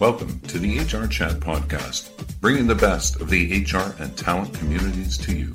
Welcome 0.00 0.38
to 0.42 0.60
the 0.60 0.78
HR 0.78 1.08
Chat 1.08 1.40
Podcast, 1.40 2.10
bringing 2.40 2.68
the 2.68 2.74
best 2.76 3.20
of 3.20 3.28
the 3.28 3.64
HR 3.64 4.00
and 4.00 4.16
talent 4.16 4.54
communities 4.54 5.18
to 5.18 5.36
you. 5.36 5.52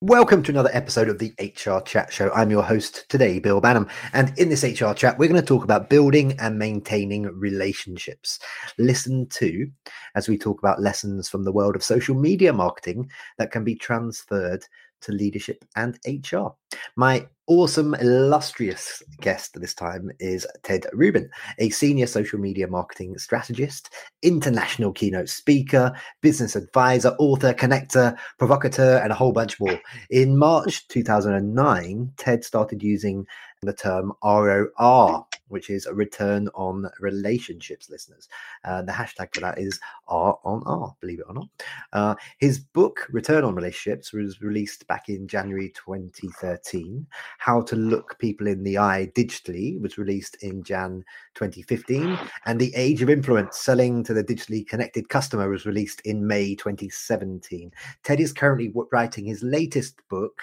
Welcome 0.00 0.44
to 0.44 0.52
another 0.52 0.70
episode 0.72 1.08
of 1.08 1.18
the 1.18 1.34
HR 1.40 1.80
Chat 1.80 2.12
Show. 2.12 2.30
I'm 2.30 2.48
your 2.48 2.62
host 2.62 3.06
today, 3.08 3.40
Bill 3.40 3.60
Banham. 3.60 3.90
And 4.12 4.32
in 4.38 4.50
this 4.50 4.62
HR 4.62 4.92
Chat, 4.92 5.18
we're 5.18 5.28
going 5.28 5.40
to 5.40 5.44
talk 5.44 5.64
about 5.64 5.90
building 5.90 6.38
and 6.38 6.60
maintaining 6.60 7.24
relationships. 7.24 8.38
Listen 8.78 9.26
to 9.30 9.68
as 10.14 10.28
we 10.28 10.38
talk 10.38 10.60
about 10.60 10.80
lessons 10.80 11.28
from 11.28 11.42
the 11.42 11.52
world 11.52 11.74
of 11.74 11.82
social 11.82 12.14
media 12.14 12.52
marketing 12.52 13.10
that 13.38 13.50
can 13.50 13.64
be 13.64 13.74
transferred 13.74 14.64
to 15.02 15.12
leadership 15.12 15.64
and 15.76 15.98
HR. 16.06 16.48
My 16.96 17.26
awesome, 17.46 17.94
illustrious 17.94 19.02
guest 19.20 19.60
this 19.60 19.74
time 19.74 20.10
is 20.20 20.46
Ted 20.62 20.86
Rubin, 20.92 21.28
a 21.58 21.70
senior 21.70 22.06
social 22.06 22.38
media 22.38 22.66
marketing 22.66 23.18
strategist, 23.18 23.92
international 24.22 24.92
keynote 24.92 25.28
speaker, 25.28 25.92
business 26.20 26.56
advisor, 26.56 27.14
author, 27.18 27.52
connector, 27.52 28.16
provocateur, 28.38 28.98
and 29.02 29.12
a 29.12 29.14
whole 29.14 29.32
bunch 29.32 29.58
more. 29.60 29.78
In 30.10 30.38
March 30.38 30.86
2009, 30.88 32.12
Ted 32.16 32.44
started 32.44 32.82
using 32.82 33.26
the 33.62 33.72
term 33.72 34.12
ROR, 34.24 35.24
which 35.46 35.70
is 35.70 35.86
a 35.86 35.94
return 35.94 36.48
on 36.54 36.90
relationships, 36.98 37.88
listeners. 37.88 38.28
Uh, 38.64 38.82
the 38.82 38.90
hashtag 38.90 39.32
for 39.32 39.40
that 39.40 39.58
is 39.58 39.78
R 40.08 40.36
on 40.44 40.64
R, 40.66 40.96
believe 41.00 41.20
it 41.20 41.26
or 41.28 41.34
not. 41.34 41.48
Uh, 41.92 42.14
his 42.38 42.58
book, 42.58 43.06
Return 43.10 43.44
on 43.44 43.54
Relationships, 43.54 44.12
was 44.12 44.42
released 44.42 44.86
back 44.88 45.08
in 45.08 45.28
January 45.28 45.72
2013. 45.76 47.06
How 47.38 47.60
to 47.60 47.76
Look 47.76 48.18
People 48.18 48.48
in 48.48 48.64
the 48.64 48.78
Eye 48.78 49.12
Digitally 49.14 49.80
was 49.80 49.96
released 49.96 50.42
in 50.42 50.64
Jan 50.64 51.04
2015. 51.34 52.18
And 52.46 52.60
The 52.60 52.74
Age 52.74 53.00
of 53.02 53.10
Influence, 53.10 53.58
Selling 53.58 54.02
to 54.04 54.14
the 54.14 54.24
Digitally 54.24 54.66
Connected 54.66 55.08
Customer, 55.08 55.48
was 55.48 55.66
released 55.66 56.00
in 56.00 56.26
May 56.26 56.56
2017. 56.56 57.70
Ted 58.02 58.18
is 58.18 58.32
currently 58.32 58.72
writing 58.90 59.24
his 59.24 59.44
latest 59.44 59.96
book 60.08 60.42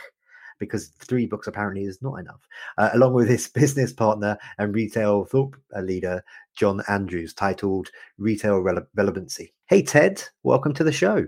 because 0.59 0.89
three 0.99 1.25
books 1.25 1.47
apparently 1.47 1.83
is 1.83 2.01
not 2.01 2.15
enough, 2.15 2.47
uh, 2.77 2.89
along 2.93 3.13
with 3.13 3.27
his 3.27 3.47
business 3.53 3.93
partner 3.93 4.37
and 4.57 4.75
retail 4.75 5.25
thought 5.25 5.55
leader, 5.81 6.23
John 6.55 6.81
Andrews, 6.87 7.33
titled 7.33 7.89
Retail 8.17 8.61
Rele- 8.61 8.87
Relevancy. 8.95 9.53
Hey, 9.67 9.81
Ted, 9.81 10.23
welcome 10.43 10.73
to 10.73 10.83
the 10.83 10.91
show. 10.91 11.27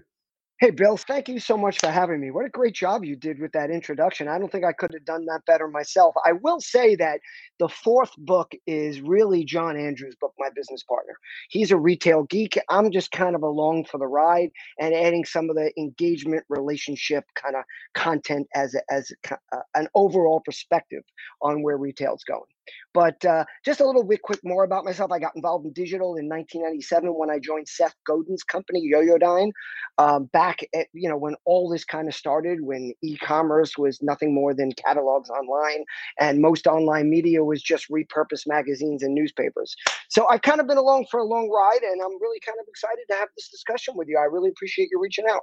Hey, 0.61 0.69
Bill, 0.69 0.95
thank 0.95 1.27
you 1.27 1.39
so 1.39 1.57
much 1.57 1.79
for 1.79 1.89
having 1.89 2.21
me. 2.21 2.29
What 2.29 2.45
a 2.45 2.49
great 2.49 2.75
job 2.75 3.03
you 3.03 3.15
did 3.15 3.39
with 3.39 3.51
that 3.53 3.71
introduction. 3.71 4.27
I 4.27 4.37
don't 4.37 4.51
think 4.51 4.63
I 4.63 4.73
could 4.73 4.93
have 4.93 5.05
done 5.05 5.25
that 5.25 5.41
better 5.47 5.67
myself. 5.67 6.13
I 6.23 6.33
will 6.33 6.61
say 6.61 6.95
that 6.97 7.19
the 7.57 7.67
fourth 7.67 8.11
book 8.19 8.51
is 8.67 9.01
really 9.01 9.43
John 9.43 9.75
Andrews' 9.75 10.15
book, 10.21 10.35
my 10.37 10.49
business 10.55 10.83
partner. 10.83 11.15
He's 11.49 11.71
a 11.71 11.77
retail 11.77 12.25
geek. 12.25 12.59
I'm 12.69 12.91
just 12.91 13.11
kind 13.11 13.35
of 13.35 13.41
along 13.41 13.85
for 13.85 13.97
the 13.97 14.05
ride 14.05 14.51
and 14.79 14.93
adding 14.93 15.25
some 15.25 15.49
of 15.49 15.55
the 15.55 15.73
engagement 15.79 16.43
relationship 16.47 17.25
kind 17.33 17.55
of 17.55 17.63
content 17.95 18.47
as, 18.53 18.75
a, 18.75 18.81
as 18.93 19.11
a, 19.31 19.37
uh, 19.51 19.61
an 19.73 19.87
overall 19.95 20.43
perspective 20.45 21.01
on 21.41 21.63
where 21.63 21.77
retail's 21.77 22.23
going. 22.23 22.43
But 22.93 23.23
uh, 23.25 23.45
just 23.63 23.79
a 23.79 23.85
little 23.85 24.03
bit 24.03 24.21
quick 24.21 24.39
more 24.43 24.63
about 24.63 24.85
myself. 24.85 25.11
I 25.11 25.19
got 25.19 25.35
involved 25.35 25.65
in 25.65 25.73
digital 25.73 26.15
in 26.15 26.27
1997 26.27 27.09
when 27.17 27.29
I 27.29 27.39
joined 27.39 27.67
Seth 27.67 27.95
Godin's 28.05 28.43
company, 28.43 28.89
Yoyodyne. 28.91 29.51
Um, 29.97 30.25
back 30.25 30.59
at, 30.75 30.87
you 30.93 31.09
know, 31.09 31.17
when 31.17 31.35
all 31.45 31.69
this 31.69 31.85
kind 31.85 32.07
of 32.07 32.15
started, 32.15 32.59
when 32.61 32.93
e-commerce 33.03 33.77
was 33.77 34.01
nothing 34.01 34.33
more 34.33 34.53
than 34.53 34.71
catalogs 34.73 35.29
online 35.29 35.83
and 36.19 36.41
most 36.41 36.67
online 36.67 37.09
media 37.09 37.43
was 37.43 37.61
just 37.61 37.89
repurposed 37.89 38.47
magazines 38.47 39.03
and 39.03 39.13
newspapers. 39.13 39.75
So 40.09 40.27
I've 40.27 40.41
kind 40.41 40.59
of 40.59 40.67
been 40.67 40.77
along 40.77 41.05
for 41.11 41.19
a 41.19 41.25
long 41.25 41.49
ride 41.49 41.83
and 41.83 42.01
I'm 42.01 42.19
really 42.21 42.39
kind 42.45 42.57
of 42.59 42.65
excited 42.67 43.05
to 43.09 43.15
have 43.15 43.29
this 43.37 43.49
discussion 43.49 43.95
with 43.95 44.07
you. 44.07 44.17
I 44.17 44.23
really 44.23 44.49
appreciate 44.49 44.89
you 44.91 44.99
reaching 44.99 45.25
out. 45.29 45.41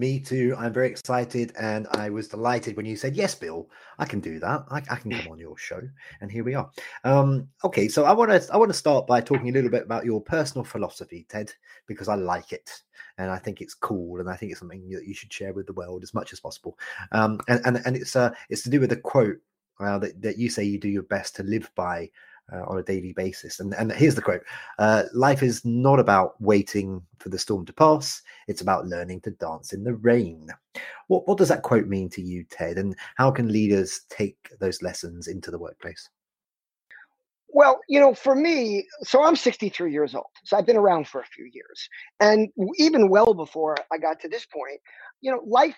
Me 0.00 0.18
too. 0.18 0.54
I'm 0.56 0.72
very 0.72 0.88
excited, 0.88 1.52
and 1.60 1.86
I 1.90 2.08
was 2.08 2.26
delighted 2.26 2.74
when 2.74 2.86
you 2.86 2.96
said, 2.96 3.14
"Yes, 3.14 3.34
Bill, 3.34 3.68
I 3.98 4.06
can 4.06 4.18
do 4.18 4.38
that. 4.38 4.64
I, 4.70 4.78
I 4.90 4.96
can 4.96 5.10
come 5.10 5.30
on 5.30 5.38
your 5.38 5.58
show." 5.58 5.82
And 6.22 6.32
here 6.32 6.42
we 6.42 6.54
are. 6.54 6.70
Um, 7.04 7.48
okay, 7.64 7.86
so 7.86 8.04
I 8.04 8.12
want 8.12 8.30
to 8.30 8.42
I 8.50 8.56
want 8.56 8.70
to 8.70 8.78
start 8.78 9.06
by 9.06 9.20
talking 9.20 9.50
a 9.50 9.52
little 9.52 9.68
bit 9.68 9.82
about 9.82 10.06
your 10.06 10.22
personal 10.22 10.64
philosophy, 10.64 11.26
Ted, 11.28 11.52
because 11.86 12.08
I 12.08 12.14
like 12.14 12.50
it 12.54 12.70
and 13.18 13.30
I 13.30 13.36
think 13.36 13.60
it's 13.60 13.74
cool, 13.74 14.20
and 14.20 14.30
I 14.30 14.36
think 14.36 14.52
it's 14.52 14.60
something 14.60 14.88
that 14.88 15.06
you 15.06 15.12
should 15.12 15.30
share 15.30 15.52
with 15.52 15.66
the 15.66 15.74
world 15.74 16.02
as 16.02 16.14
much 16.14 16.32
as 16.32 16.40
possible. 16.40 16.78
Um, 17.12 17.38
and 17.48 17.60
and 17.66 17.82
and 17.84 17.94
it's 17.94 18.16
uh 18.16 18.32
it's 18.48 18.62
to 18.62 18.70
do 18.70 18.80
with 18.80 18.92
a 18.92 18.96
quote 18.96 19.36
uh, 19.80 19.98
that 19.98 20.22
that 20.22 20.38
you 20.38 20.48
say 20.48 20.64
you 20.64 20.78
do 20.78 20.88
your 20.88 21.02
best 21.02 21.36
to 21.36 21.42
live 21.42 21.70
by 21.74 22.08
uh, 22.52 22.62
on 22.66 22.78
a 22.78 22.82
daily 22.82 23.12
basis. 23.12 23.60
And, 23.60 23.74
and 23.74 23.92
here's 23.92 24.14
the 24.14 24.22
quote 24.22 24.42
uh, 24.78 25.04
Life 25.12 25.42
is 25.42 25.64
not 25.64 26.00
about 26.00 26.40
waiting 26.40 27.02
for 27.18 27.28
the 27.28 27.38
storm 27.38 27.64
to 27.66 27.72
pass, 27.72 28.22
it's 28.48 28.62
about 28.62 28.86
learning 28.86 29.20
to 29.22 29.30
dance 29.32 29.72
in 29.72 29.84
the 29.84 29.94
rain. 29.94 30.48
What, 31.08 31.26
what 31.26 31.38
does 31.38 31.48
that 31.48 31.62
quote 31.62 31.86
mean 31.86 32.08
to 32.10 32.22
you, 32.22 32.44
Ted? 32.44 32.78
And 32.78 32.94
how 33.16 33.30
can 33.30 33.52
leaders 33.52 34.02
take 34.08 34.36
those 34.58 34.82
lessons 34.82 35.26
into 35.26 35.50
the 35.50 35.58
workplace? 35.58 36.08
Well, 37.52 37.80
you 37.88 37.98
know, 37.98 38.14
for 38.14 38.36
me, 38.36 38.86
so 39.02 39.24
I'm 39.24 39.34
63 39.34 39.92
years 39.92 40.14
old. 40.14 40.26
So 40.44 40.56
I've 40.56 40.66
been 40.66 40.76
around 40.76 41.08
for 41.08 41.20
a 41.20 41.26
few 41.26 41.50
years. 41.52 41.88
And 42.20 42.48
even 42.76 43.08
well 43.08 43.34
before 43.34 43.76
I 43.92 43.98
got 43.98 44.20
to 44.20 44.28
this 44.28 44.46
point, 44.46 44.80
you 45.20 45.32
know, 45.32 45.42
life 45.44 45.76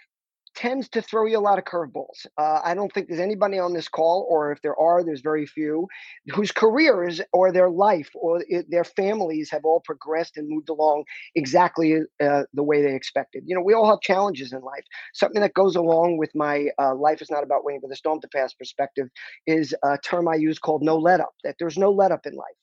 tends 0.54 0.88
to 0.90 1.02
throw 1.02 1.26
you 1.26 1.38
a 1.38 1.40
lot 1.40 1.58
of 1.58 1.64
curveballs. 1.64 2.26
Uh, 2.38 2.60
I 2.64 2.74
don't 2.74 2.92
think 2.92 3.08
there's 3.08 3.20
anybody 3.20 3.58
on 3.58 3.72
this 3.72 3.88
call, 3.88 4.26
or 4.28 4.52
if 4.52 4.60
there 4.62 4.78
are, 4.78 5.02
there's 5.02 5.20
very 5.20 5.46
few, 5.46 5.88
whose 6.28 6.52
careers 6.52 7.20
or 7.32 7.52
their 7.52 7.70
life 7.70 8.10
or 8.14 8.42
it, 8.48 8.66
their 8.70 8.84
families 8.84 9.50
have 9.50 9.64
all 9.64 9.80
progressed 9.80 10.36
and 10.36 10.48
moved 10.48 10.68
along 10.68 11.04
exactly 11.34 12.00
uh, 12.22 12.42
the 12.52 12.62
way 12.62 12.82
they 12.82 12.94
expected. 12.94 13.44
You 13.46 13.54
know, 13.54 13.62
we 13.62 13.74
all 13.74 13.88
have 13.88 14.00
challenges 14.00 14.52
in 14.52 14.60
life. 14.60 14.84
Something 15.14 15.40
that 15.42 15.54
goes 15.54 15.76
along 15.76 16.18
with 16.18 16.30
my 16.34 16.68
uh, 16.78 16.94
life 16.94 17.22
is 17.22 17.30
not 17.30 17.42
about 17.42 17.64
waiting 17.64 17.80
for 17.80 17.88
the 17.88 17.96
storm 17.96 18.20
to 18.20 18.28
pass 18.28 18.52
perspective 18.54 19.08
is 19.46 19.74
a 19.82 19.98
term 19.98 20.28
I 20.28 20.34
use 20.36 20.58
called 20.58 20.82
no 20.82 20.96
let 20.96 21.20
up, 21.20 21.34
that 21.44 21.56
there's 21.58 21.78
no 21.78 21.90
let 21.90 22.12
up 22.12 22.26
in 22.26 22.34
life 22.34 22.56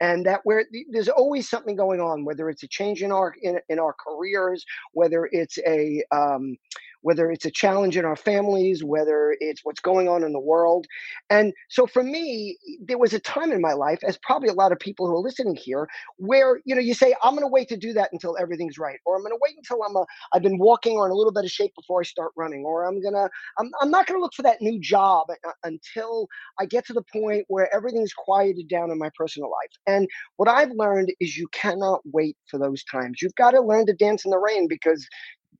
and 0.00 0.26
that 0.26 0.40
where 0.44 0.64
there's 0.90 1.08
always 1.08 1.48
something 1.48 1.76
going 1.76 2.00
on 2.00 2.24
whether 2.24 2.50
it's 2.50 2.62
a 2.62 2.68
change 2.68 3.02
in 3.02 3.12
our 3.12 3.34
in, 3.42 3.58
in 3.68 3.78
our 3.78 3.94
careers 3.94 4.64
whether 4.92 5.28
it's 5.32 5.58
a 5.66 6.02
um, 6.10 6.56
whether 7.02 7.30
it's 7.30 7.44
a 7.44 7.50
challenge 7.50 7.96
in 7.96 8.04
our 8.04 8.16
families, 8.16 8.84
whether 8.84 9.36
it's 9.40 9.60
what's 9.64 9.80
going 9.80 10.08
on 10.08 10.24
in 10.24 10.32
the 10.32 10.40
world. 10.40 10.86
And 11.30 11.52
so 11.68 11.86
for 11.86 12.02
me, 12.02 12.58
there 12.84 12.98
was 12.98 13.14
a 13.14 13.20
time 13.20 13.52
in 13.52 13.60
my 13.60 13.74
life, 13.74 14.00
as 14.04 14.18
probably 14.22 14.48
a 14.48 14.54
lot 14.54 14.72
of 14.72 14.78
people 14.80 15.06
who 15.06 15.14
are 15.16 15.20
listening 15.20 15.56
here, 15.56 15.88
where 16.18 16.60
you 16.64 16.74
know 16.74 16.80
you 16.80 16.94
say, 16.94 17.14
I'm 17.22 17.34
gonna 17.34 17.48
wait 17.48 17.68
to 17.68 17.76
do 17.76 17.92
that 17.94 18.10
until 18.12 18.36
everything's 18.40 18.78
right, 18.78 18.98
or 19.06 19.16
I'm 19.16 19.22
gonna 19.22 19.36
wait 19.42 19.56
until 19.56 19.82
I'm 19.84 19.96
a 19.96 20.04
I've 20.34 20.42
been 20.42 20.58
walking 20.58 20.94
or 20.96 21.06
in 21.06 21.12
a 21.12 21.16
little 21.16 21.32
bit 21.32 21.44
of 21.44 21.50
shape 21.50 21.74
before 21.76 22.00
I 22.00 22.04
start 22.04 22.32
running, 22.36 22.64
or 22.64 22.86
I'm 22.86 23.02
gonna 23.02 23.28
I'm 23.58 23.70
I'm 23.80 23.90
not 23.90 24.06
gonna 24.06 24.20
look 24.20 24.34
for 24.34 24.42
that 24.42 24.62
new 24.62 24.80
job 24.80 25.28
uh, 25.30 25.52
until 25.64 26.28
I 26.60 26.66
get 26.66 26.86
to 26.86 26.92
the 26.92 27.02
point 27.12 27.44
where 27.48 27.74
everything's 27.74 28.12
quieted 28.12 28.68
down 28.68 28.90
in 28.90 28.98
my 28.98 29.10
personal 29.16 29.50
life. 29.50 29.72
And 29.86 30.08
what 30.36 30.48
I've 30.48 30.72
learned 30.72 31.12
is 31.20 31.36
you 31.36 31.48
cannot 31.52 32.00
wait 32.12 32.36
for 32.48 32.58
those 32.58 32.84
times. 32.84 33.18
You've 33.22 33.34
got 33.36 33.52
to 33.52 33.60
learn 33.60 33.86
to 33.86 33.94
dance 33.94 34.24
in 34.24 34.30
the 34.30 34.38
rain 34.38 34.68
because 34.68 35.06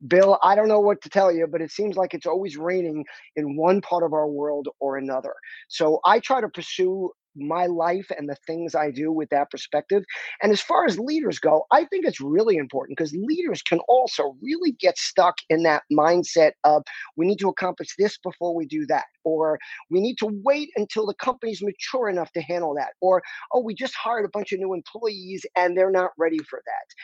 Bill, 0.07 0.39
I 0.43 0.55
don't 0.55 0.69
know 0.69 0.81
what 0.81 1.01
to 1.03 1.09
tell 1.09 1.33
you, 1.33 1.47
but 1.47 1.61
it 1.61 1.71
seems 1.71 1.97
like 1.97 2.15
it's 2.15 2.27
always 2.27 2.57
raining 2.57 3.05
in 3.37 3.57
one 3.57 3.81
part 3.81 4.05
of 4.05 4.13
our 4.13 4.29
world 4.29 4.69
or 4.81 4.97
another. 4.97 5.35
So 5.69 6.01
I 6.05 6.19
try 6.19 6.41
to 6.41 6.49
pursue 6.49 7.11
my 7.37 7.67
life 7.67 8.11
and 8.17 8.29
the 8.29 8.37
things 8.47 8.75
I 8.75 8.91
do 8.91 9.11
with 9.11 9.31
that 9.31 9.51
perspective. 9.51 10.05
And 10.43 10.53
as 10.53 10.61
far 10.61 10.85
as 10.85 10.99
leaders 10.99 11.39
go, 11.39 11.65
I 11.71 11.85
think 11.87 12.05
it's 12.05 12.21
really 12.21 12.57
important 12.57 12.99
because 12.99 13.15
leaders 13.15 13.63
can 13.63 13.81
also 13.89 14.37
really 14.43 14.73
get 14.73 14.99
stuck 14.99 15.37
in 15.49 15.63
that 15.63 15.83
mindset 15.91 16.53
of 16.65 16.83
we 17.17 17.27
need 17.27 17.39
to 17.39 17.49
accomplish 17.49 17.89
this 17.99 18.19
before 18.19 18.55
we 18.55 18.67
do 18.67 18.87
that, 18.87 19.05
or 19.25 19.59
we 19.91 20.01
need 20.01 20.19
to 20.19 20.29
wait 20.45 20.71
until 20.77 21.07
the 21.07 21.15
company's 21.15 21.63
mature 21.63 22.09
enough 22.09 22.33
to 22.33 22.43
handle 22.43 22.75
that, 22.75 22.93
or 23.01 23.23
oh, 23.53 23.61
we 23.61 23.75
just 23.75 23.95
hired 23.95 24.25
a 24.25 24.31
bunch 24.31 24.53
of 24.53 24.59
new 24.59 24.75
employees 24.75 25.47
and 25.57 25.77
they're 25.77 25.91
not 25.91 26.11
ready 26.19 26.39
for 26.39 26.63
that 26.67 26.95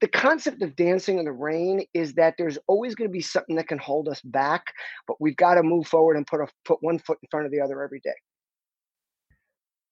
the 0.00 0.08
concept 0.08 0.62
of 0.62 0.76
dancing 0.76 1.18
in 1.18 1.24
the 1.24 1.32
rain 1.32 1.84
is 1.94 2.14
that 2.14 2.34
there's 2.38 2.58
always 2.66 2.94
going 2.94 3.08
to 3.08 3.12
be 3.12 3.20
something 3.20 3.56
that 3.56 3.68
can 3.68 3.78
hold 3.78 4.08
us 4.08 4.20
back, 4.20 4.72
but 5.06 5.20
we've 5.20 5.36
got 5.36 5.54
to 5.54 5.62
move 5.62 5.86
forward 5.86 6.16
and 6.16 6.26
put 6.26 6.40
a 6.40 6.46
put 6.64 6.82
one 6.82 6.98
foot 6.98 7.18
in 7.22 7.28
front 7.30 7.46
of 7.46 7.52
the 7.52 7.60
other 7.60 7.82
every 7.82 8.00
day. 8.00 8.14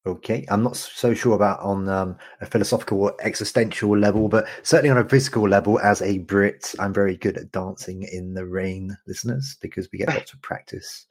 Okay, 0.07 0.47
I'm 0.49 0.63
not 0.63 0.77
so 0.77 1.15
sure 1.15 1.35
about 1.35 1.59
on 1.59 1.89
um, 1.89 2.17
a 2.41 2.47
philosophical 2.47 3.03
or 3.03 3.17
existential 3.23 3.99
level, 3.99 4.29
but 4.29 4.47
certainly 4.63 4.91
on 4.91 4.99
a 4.99 5.09
physical 5.09 5.49
level, 5.49 5.81
as 5.81 6.01
a 6.01 6.19
Brit, 6.19 6.77
I'm 6.79 6.95
very 6.95 7.17
good 7.17 7.37
at 7.37 7.51
dancing 7.51 8.05
in 8.05 8.33
the 8.33 8.47
rain, 8.47 8.97
listeners, 9.09 9.57
because 9.61 9.89
we 9.91 9.99
get 9.99 10.09
lots 10.09 10.33
of 10.33 10.41
practice 10.43 11.07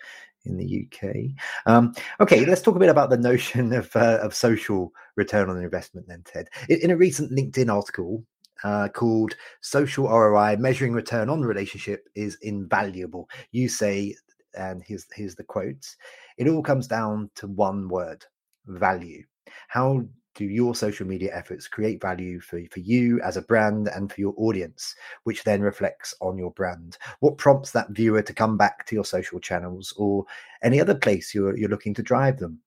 in 0.45 0.55
the 0.55 0.87
UK. 0.87 1.35
Um, 1.65 1.93
okay, 2.21 2.45
let's 2.45 2.61
talk 2.61 2.77
a 2.77 2.79
bit 2.79 2.87
about 2.87 3.09
the 3.09 3.17
notion 3.17 3.73
of 3.73 3.93
uh, 3.97 4.19
of 4.21 4.33
social 4.33 4.93
return 5.17 5.49
on 5.49 5.61
investment, 5.61 6.07
then, 6.07 6.23
Ted. 6.23 6.47
In, 6.69 6.79
in 6.79 6.91
a 6.91 6.97
recent 6.97 7.33
LinkedIn 7.33 7.69
article, 7.69 8.23
uh, 8.63 8.87
called 8.89 9.35
Social 9.61 10.07
ROI 10.07 10.57
Measuring 10.57 10.93
Return 10.93 11.29
on 11.29 11.41
Relationship 11.41 12.07
is 12.15 12.37
Invaluable. 12.41 13.29
You 13.51 13.67
say 13.69 14.15
and 14.57 14.81
here's 14.85 15.05
here's 15.13 15.35
the 15.35 15.43
quotes. 15.43 15.97
It 16.37 16.47
all 16.47 16.63
comes 16.63 16.87
down 16.87 17.29
to 17.35 17.47
one 17.47 17.87
word: 17.89 18.25
value. 18.65 19.23
How 19.67 20.05
do 20.35 20.45
your 20.45 20.75
social 20.75 21.07
media 21.07 21.31
efforts 21.33 21.67
create 21.67 22.01
value 22.01 22.41
for, 22.41 22.59
for 22.69 22.81
you 22.81 23.21
as 23.21 23.37
a 23.37 23.41
brand 23.41 23.87
and 23.87 24.11
for 24.11 24.19
your 24.19 24.33
audience, 24.37 24.93
which 25.23 25.43
then 25.43 25.61
reflects 25.61 26.13
on 26.19 26.37
your 26.37 26.51
brand? 26.51 26.97
What 27.21 27.37
prompts 27.37 27.71
that 27.71 27.91
viewer 27.91 28.21
to 28.21 28.33
come 28.33 28.57
back 28.57 28.85
to 28.87 28.95
your 28.95 29.05
social 29.05 29.39
channels 29.39 29.93
or 29.97 30.25
any 30.61 30.81
other 30.81 30.95
place 30.95 31.33
you're, 31.33 31.57
you're 31.57 31.69
looking 31.69 31.93
to 31.95 32.03
drive 32.03 32.37
them? 32.37 32.59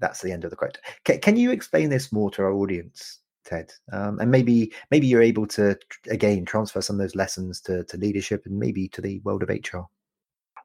That's 0.00 0.20
the 0.20 0.32
end 0.32 0.42
of 0.44 0.50
the 0.50 0.56
quote. 0.56 0.78
Can, 1.04 1.20
can 1.20 1.36
you 1.36 1.52
explain 1.52 1.90
this 1.90 2.12
more 2.12 2.30
to 2.32 2.42
our 2.42 2.52
audience, 2.52 3.20
Ted? 3.44 3.72
Um, 3.92 4.18
and 4.18 4.30
maybe 4.30 4.72
maybe 4.90 5.06
you're 5.06 5.22
able 5.22 5.46
to 5.48 5.78
again 6.08 6.44
transfer 6.44 6.80
some 6.80 6.96
of 6.96 7.00
those 7.00 7.14
lessons 7.14 7.60
to, 7.62 7.84
to 7.84 7.96
leadership 7.96 8.46
and 8.46 8.58
maybe 8.58 8.88
to 8.88 9.00
the 9.00 9.20
world 9.20 9.42
of 9.42 9.48
HR. 9.48 9.86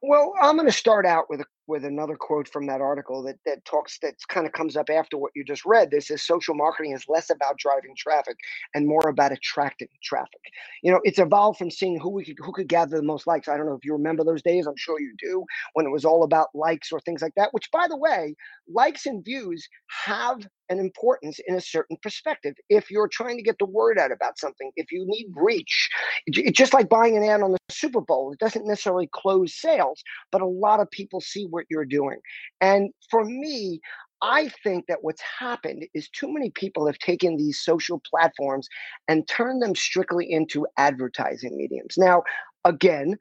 Well, 0.02 0.34
I'm 0.42 0.56
going 0.56 0.68
to 0.68 0.74
start 0.74 1.06
out 1.06 1.30
with 1.30 1.42
a 1.42 1.46
with 1.68 1.86
another 1.86 2.16
quote 2.16 2.48
from 2.48 2.66
that 2.66 2.80
article 2.81 3.22
that 3.24 3.38
that 3.46 3.64
talks 3.66 4.00
that 4.00 4.16
kind 4.30 4.48
of 4.48 4.54
comes 4.54 4.78
up 4.78 4.90
after 4.90 5.18
what 5.18 5.31
you 5.36 5.44
just 5.44 5.66
read. 5.66 5.92
This 5.92 6.10
is 6.10 6.24
social 6.24 6.56
marketing 6.56 6.94
is 6.94 7.04
less 7.10 7.30
about 7.30 7.58
driving 7.58 7.94
traffic 7.98 8.38
and 8.74 8.88
more 8.88 9.08
about 9.10 9.34
attracting 9.34 9.90
traffic. 10.02 10.40
You 10.84 10.92
know, 10.92 11.02
it's 11.04 11.20
evolved 11.20 11.60
from 11.60 11.70
seeing 11.70 12.00
who 12.00 12.10
we 12.10 12.24
could 12.24 12.38
who 12.40 12.54
could 12.54 12.70
gather 12.70 12.96
the 12.96 13.04
most 13.04 13.28
likes. 13.28 13.50
I 13.50 13.58
don't 13.58 13.66
know 13.66 13.76
if 13.76 13.84
you 13.84 13.92
remember 13.94 14.24
those 14.24 14.42
days. 14.42 14.68
I'm 14.68 14.78
sure 14.78 15.02
you 15.02 15.14
do 15.20 15.46
when 15.74 15.86
it 15.86 15.92
was 15.92 16.06
all 16.06 16.24
about 16.24 16.48
likes 16.54 16.94
or 16.94 17.02
things 17.02 17.22
like 17.22 17.36
that. 17.36 17.50
Which, 17.52 17.70
by 17.72 17.88
the 17.90 17.98
way, 17.98 18.36
likes 18.68 19.06
and 19.06 19.24
views 19.24 19.68
have 20.06 20.48
an 20.69 20.80
importance 20.80 21.39
in 21.48 21.56
a 21.56 21.62
certain 21.62 21.98
perspective. 22.01 22.56
If 22.69 22.89
you're 22.92 23.07
trying 23.07 23.38
to 23.38 23.44
get 23.44 23.57
the 23.60 23.66
word 23.66 23.98
out 23.98 24.12
about 24.12 24.38
something, 24.38 24.71
if 24.75 24.92
you 24.92 25.04
need 25.07 25.27
reach, 25.36 25.89
it's 26.27 26.57
just 26.57 26.74
like 26.74 26.89
buying 26.89 27.18
an 27.18 27.24
ad 27.24 27.42
on 27.42 27.51
the 27.51 27.57
Super 27.71 28.01
Bowl. 28.01 28.31
It 28.31 28.39
doesn't 28.39 28.68
necessarily 28.68 29.10
close 29.12 29.60
sales, 29.60 30.01
but 30.31 30.42
a 30.42 30.48
lot 30.48 30.80
of 30.80 30.89
people 30.92 31.21
see 31.21 31.45
what 31.50 31.66
you're 31.69 31.86
doing. 31.86 32.19
And 32.62 32.92
for 33.10 33.25
me, 33.25 33.80
I 34.21 34.50
think 34.63 34.86
that 34.88 35.00
what's 35.01 35.21
happened 35.21 35.86
is 35.94 36.10
too 36.10 36.31
many 36.31 36.51
people 36.51 36.86
have 36.86 37.00
taken 37.00 37.38
these 37.38 37.62
social 37.62 38.01
platforms 38.10 38.68
and 39.07 39.27
turned 39.27 39.62
them 39.62 39.75
strictly 39.75 40.30
into 40.30 40.68
advertising 40.77 41.56
mediums. 41.56 41.95
Now, 41.98 42.24
again, 42.66 43.16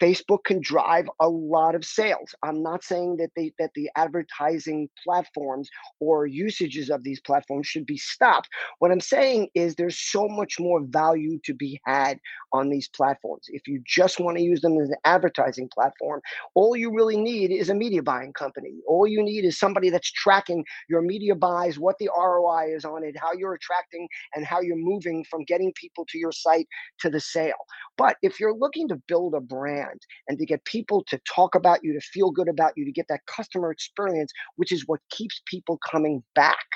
Facebook 0.00 0.44
can 0.44 0.60
drive 0.60 1.08
a 1.20 1.28
lot 1.28 1.74
of 1.74 1.84
sales. 1.84 2.34
I'm 2.42 2.62
not 2.62 2.84
saying 2.84 3.16
that 3.18 3.30
they 3.36 3.52
that 3.58 3.70
the 3.74 3.90
advertising 3.96 4.88
platforms 5.04 5.68
or 6.00 6.26
usages 6.26 6.90
of 6.90 7.02
these 7.02 7.20
platforms 7.20 7.66
should 7.66 7.86
be 7.86 7.96
stopped. 7.96 8.48
What 8.78 8.90
I'm 8.90 9.00
saying 9.00 9.48
is 9.54 9.74
there's 9.74 9.98
so 9.98 10.28
much 10.28 10.58
more 10.60 10.80
value 10.82 11.38
to 11.44 11.54
be 11.54 11.80
had 11.84 12.18
on 12.52 12.70
these 12.70 12.88
platforms. 12.88 13.46
If 13.48 13.66
you 13.66 13.82
just 13.86 14.20
want 14.20 14.36
to 14.36 14.42
use 14.42 14.60
them 14.60 14.78
as 14.78 14.90
an 14.90 14.96
advertising 15.04 15.68
platform, 15.72 16.20
all 16.54 16.76
you 16.76 16.92
really 16.92 17.16
need 17.16 17.50
is 17.50 17.70
a 17.70 17.74
media 17.74 18.02
buying 18.02 18.32
company. 18.32 18.80
All 18.86 19.06
you 19.06 19.22
need 19.22 19.44
is 19.44 19.58
somebody 19.58 19.90
that's 19.90 20.10
tracking 20.10 20.64
your 20.88 21.02
media 21.02 21.34
buys, 21.34 21.78
what 21.78 21.98
the 21.98 22.10
ROI 22.16 22.74
is 22.74 22.84
on 22.84 23.04
it, 23.04 23.16
how 23.18 23.32
you're 23.32 23.54
attracting 23.54 24.08
and 24.34 24.44
how 24.44 24.60
you're 24.60 24.76
moving 24.76 25.24
from 25.30 25.44
getting 25.44 25.72
people 25.74 26.04
to 26.06 26.18
your 26.18 26.32
site 26.32 26.66
to 27.00 27.10
the 27.10 27.20
sale. 27.20 27.54
But 27.96 28.16
if 28.22 28.40
you're 28.40 28.54
looking 28.54 28.88
to 28.88 28.96
build 29.08 29.34
a 29.34 29.40
brand 29.40 29.87
and 30.28 30.38
to 30.38 30.46
get 30.46 30.64
people 30.64 31.04
to 31.08 31.18
talk 31.18 31.54
about 31.54 31.82
you, 31.82 31.92
to 31.92 32.00
feel 32.00 32.30
good 32.30 32.48
about 32.48 32.72
you, 32.76 32.84
to 32.84 32.92
get 32.92 33.06
that 33.08 33.26
customer 33.26 33.70
experience, 33.70 34.32
which 34.56 34.72
is 34.72 34.84
what 34.86 35.00
keeps 35.10 35.40
people 35.46 35.78
coming 35.88 36.22
back, 36.34 36.66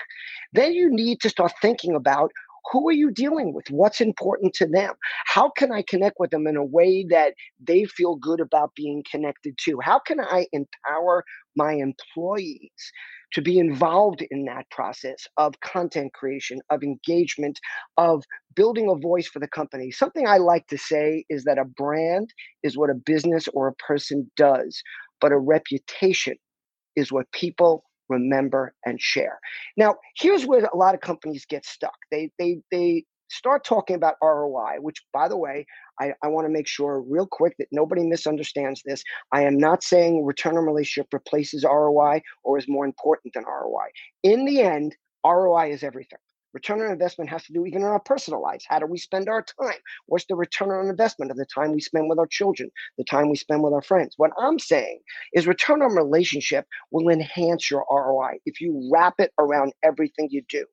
then 0.52 0.72
you 0.72 0.90
need 0.90 1.20
to 1.20 1.28
start 1.28 1.52
thinking 1.60 1.94
about 1.94 2.32
who 2.70 2.88
are 2.88 2.92
you 2.92 3.10
dealing 3.10 3.52
with? 3.54 3.70
What's 3.70 4.00
important 4.00 4.54
to 4.54 4.66
them? 4.66 4.94
How 5.26 5.50
can 5.50 5.72
I 5.72 5.82
connect 5.88 6.16
with 6.18 6.30
them 6.30 6.46
in 6.46 6.56
a 6.56 6.64
way 6.64 7.06
that 7.10 7.34
they 7.60 7.84
feel 7.84 8.16
good 8.16 8.40
about 8.40 8.74
being 8.74 9.04
connected 9.10 9.56
to? 9.64 9.78
How 9.82 9.98
can 9.98 10.20
I 10.20 10.46
empower 10.52 11.24
my 11.56 11.72
employees 11.74 12.70
to 13.34 13.42
be 13.42 13.58
involved 13.58 14.22
in 14.30 14.44
that 14.44 14.68
process 14.70 15.26
of 15.36 15.58
content 15.60 16.12
creation, 16.14 16.60
of 16.70 16.82
engagement, 16.82 17.58
of 17.96 18.24
building 18.54 18.88
a 18.88 18.96
voice 19.00 19.26
for 19.26 19.40
the 19.40 19.48
company? 19.48 19.90
Something 19.90 20.26
I 20.26 20.38
like 20.38 20.66
to 20.68 20.78
say 20.78 21.24
is 21.28 21.44
that 21.44 21.58
a 21.58 21.64
brand 21.64 22.32
is 22.62 22.76
what 22.76 22.90
a 22.90 22.94
business 22.94 23.48
or 23.54 23.68
a 23.68 23.74
person 23.74 24.30
does, 24.36 24.82
but 25.20 25.32
a 25.32 25.38
reputation 25.38 26.36
is 26.96 27.10
what 27.12 27.30
people 27.32 27.84
remember, 28.12 28.74
and 28.84 29.00
share. 29.00 29.38
Now, 29.76 29.96
here's 30.16 30.46
where 30.46 30.64
a 30.64 30.76
lot 30.76 30.94
of 30.94 31.00
companies 31.00 31.44
get 31.46 31.64
stuck. 31.64 31.96
They 32.10 32.30
they 32.38 32.60
they 32.70 33.04
start 33.32 33.64
talking 33.64 33.96
about 33.96 34.16
ROI, 34.22 34.76
which 34.80 35.02
by 35.12 35.26
the 35.26 35.36
way, 35.36 35.66
I, 36.00 36.12
I 36.22 36.28
want 36.28 36.46
to 36.46 36.52
make 36.52 36.66
sure 36.66 37.00
real 37.00 37.26
quick 37.26 37.54
that 37.58 37.68
nobody 37.72 38.04
misunderstands 38.04 38.82
this. 38.84 39.02
I 39.32 39.42
am 39.42 39.56
not 39.56 39.82
saying 39.82 40.24
return 40.24 40.56
on 40.56 40.64
relationship 40.64 41.08
replaces 41.12 41.64
ROI 41.64 42.20
or 42.44 42.58
is 42.58 42.68
more 42.68 42.84
important 42.84 43.34
than 43.34 43.44
ROI. 43.44 43.88
In 44.22 44.44
the 44.44 44.60
end, 44.60 44.96
ROI 45.24 45.72
is 45.72 45.82
everything. 45.82 46.18
Return 46.52 46.81
on 46.81 46.90
investment 46.90 47.31
has 47.31 47.44
to 47.44 47.52
do 47.52 47.64
even 47.66 47.82
in 47.82 47.88
our 47.88 48.00
personal 48.00 48.43
lives. 48.43 48.64
How 48.69 48.78
do 48.78 48.87
we 48.87 48.99
spend 48.99 49.28
our 49.28 49.43
time? 49.43 49.78
What's 50.06 50.26
the 50.26 50.34
return 50.34 50.70
on 50.70 50.88
investment 50.88 51.31
of 51.31 51.37
the 51.37 51.46
time 51.46 51.72
we 51.72 51.81
spend 51.81 52.08
with 52.08 52.19
our 52.19 52.26
children, 52.26 52.70
the 52.99 53.04
time 53.04 53.31
we 53.31 53.37
spend 53.37 53.62
with 53.62 53.72
our 53.72 53.82
friends? 53.82 54.14
What 54.16 54.32
I'm 54.38 54.58
saying 54.58 55.00
is 55.32 55.46
return 55.46 55.82
on 55.82 55.94
relationship 55.94 56.66
will 56.90 57.08
enhance 57.08 57.70
your 57.70 57.84
ROI 57.90 58.38
if 58.46 58.60
you 58.60 58.90
wrap 58.93 59.14
it 59.19 59.32
around 59.38 59.72
everything 59.82 60.28
you 60.31 60.43
do. 60.49 60.64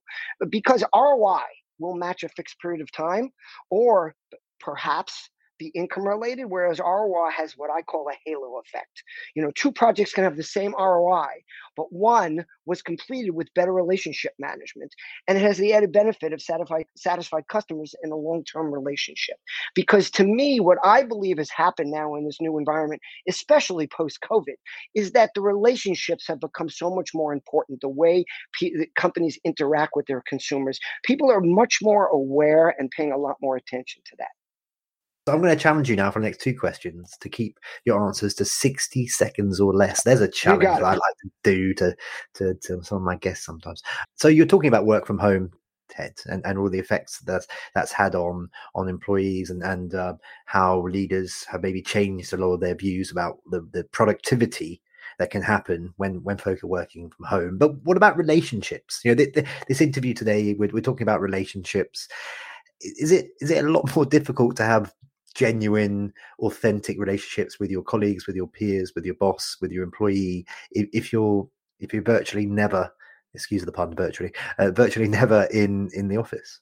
Because 0.49 0.83
ROI 0.93 1.43
will 1.79 1.95
match 1.95 2.23
a 2.23 2.29
fixed 2.29 2.59
period 2.59 2.81
of 2.81 2.91
time 2.91 3.29
or 3.69 4.15
perhaps 4.59 5.29
the 5.59 5.67
income 5.67 6.07
related, 6.07 6.45
whereas 6.45 6.79
ROI 6.79 7.31
has 7.35 7.53
what 7.57 7.69
I 7.69 7.81
call 7.81 8.09
a 8.09 8.17
halo 8.25 8.59
effect. 8.59 9.03
You 9.35 9.43
know, 9.43 9.51
two 9.55 9.71
projects 9.71 10.13
can 10.13 10.23
have 10.23 10.37
the 10.37 10.43
same 10.43 10.73
ROI, 10.77 11.27
but 11.75 11.91
one 11.91 12.45
was 12.65 12.81
completed 12.81 13.31
with 13.31 13.53
better 13.53 13.73
relationship 13.73 14.33
management 14.39 14.93
and 15.27 15.37
it 15.37 15.41
has 15.41 15.57
the 15.57 15.73
added 15.73 15.91
benefit 15.91 16.33
of 16.33 16.41
satisfied, 16.41 16.85
satisfied 16.95 17.47
customers 17.47 17.95
in 18.03 18.11
a 18.11 18.15
long 18.15 18.43
term 18.43 18.73
relationship. 18.73 19.37
Because 19.75 20.09
to 20.11 20.23
me, 20.23 20.59
what 20.59 20.77
I 20.83 21.03
believe 21.03 21.37
has 21.37 21.49
happened 21.49 21.91
now 21.91 22.15
in 22.15 22.25
this 22.25 22.41
new 22.41 22.57
environment, 22.57 23.01
especially 23.27 23.87
post 23.87 24.19
COVID, 24.21 24.55
is 24.95 25.11
that 25.11 25.31
the 25.35 25.41
relationships 25.41 26.27
have 26.27 26.39
become 26.39 26.69
so 26.69 26.93
much 26.93 27.11
more 27.13 27.33
important. 27.33 27.81
The 27.81 27.89
way 27.89 28.25
p- 28.53 28.87
companies 28.95 29.39
interact 29.43 29.93
with 29.95 30.05
their 30.07 30.23
consumers, 30.27 30.79
people 31.03 31.31
are 31.31 31.41
much 31.41 31.79
more 31.81 32.07
aware 32.07 32.75
and 32.77 32.89
paying 32.91 33.11
a 33.11 33.17
lot 33.17 33.37
more 33.41 33.57
attention 33.57 34.01
to 34.05 34.15
that. 34.17 34.29
So 35.29 35.35
I'm 35.35 35.43
going 35.43 35.55
to 35.55 35.61
challenge 35.61 35.87
you 35.91 35.95
now 35.95 36.09
for 36.09 36.17
the 36.17 36.25
next 36.25 36.41
two 36.41 36.57
questions 36.57 37.15
to 37.21 37.29
keep 37.29 37.59
your 37.85 38.03
answers 38.03 38.33
to 38.33 38.45
60 38.45 39.05
seconds 39.05 39.59
or 39.59 39.75
less. 39.75 40.01
There's 40.01 40.21
a 40.21 40.27
challenge 40.27 40.65
I 40.65 40.93
like 40.93 41.17
to 41.21 41.29
do 41.43 41.73
to, 41.75 41.95
to, 42.33 42.55
to 42.55 42.83
some 42.83 42.97
of 42.97 43.03
my 43.03 43.15
guests 43.15 43.45
sometimes. 43.45 43.83
So 44.15 44.27
you're 44.27 44.47
talking 44.47 44.69
about 44.69 44.87
work 44.87 45.05
from 45.05 45.19
home, 45.19 45.51
Ted, 45.87 46.15
and, 46.25 46.43
and 46.47 46.57
all 46.57 46.67
the 46.67 46.79
effects 46.79 47.19
that 47.27 47.45
that's 47.75 47.91
had 47.91 48.15
on 48.15 48.49
on 48.73 48.89
employees 48.89 49.51
and 49.51 49.61
and 49.61 49.93
uh, 49.93 50.15
how 50.45 50.87
leaders 50.87 51.43
have 51.43 51.61
maybe 51.61 51.83
changed 51.83 52.33
a 52.33 52.37
lot 52.37 52.53
of 52.53 52.59
their 52.59 52.73
views 52.73 53.11
about 53.11 53.37
the, 53.51 53.61
the 53.71 53.83
productivity 53.91 54.81
that 55.19 55.29
can 55.29 55.43
happen 55.43 55.93
when 55.97 56.23
when 56.23 56.39
folk 56.39 56.63
are 56.63 56.67
working 56.67 57.11
from 57.11 57.27
home. 57.27 57.59
But 57.59 57.75
what 57.83 57.97
about 57.97 58.17
relationships? 58.17 59.01
You 59.05 59.11
know, 59.11 59.15
the, 59.23 59.29
the, 59.29 59.47
this 59.67 59.79
interview 59.79 60.15
today, 60.15 60.55
we're, 60.55 60.71
we're 60.73 60.81
talking 60.81 61.05
about 61.05 61.21
relationships. 61.21 62.07
Is 62.81 63.11
it 63.11 63.29
is 63.41 63.51
it 63.51 63.63
a 63.63 63.69
lot 63.69 63.91
more 63.95 64.07
difficult 64.07 64.55
to 64.55 64.63
have 64.63 64.91
genuine, 65.33 66.13
authentic 66.39 66.99
relationships 66.99 67.59
with 67.59 67.69
your 67.69 67.83
colleagues, 67.83 68.27
with 68.27 68.35
your 68.35 68.47
peers, 68.47 68.93
with 68.95 69.05
your 69.05 69.15
boss, 69.15 69.57
with 69.61 69.71
your 69.71 69.83
employee. 69.83 70.45
If, 70.71 70.89
if 70.93 71.13
you're 71.13 71.47
if 71.79 71.93
you're 71.93 72.03
virtually 72.03 72.45
never, 72.45 72.91
excuse 73.33 73.63
the 73.63 73.71
pun, 73.71 73.95
virtually, 73.95 74.33
uh, 74.57 74.71
virtually 74.71 75.07
never 75.19 75.43
in 75.51 75.89
in 75.93 76.07
the 76.07 76.17
office. 76.17 76.61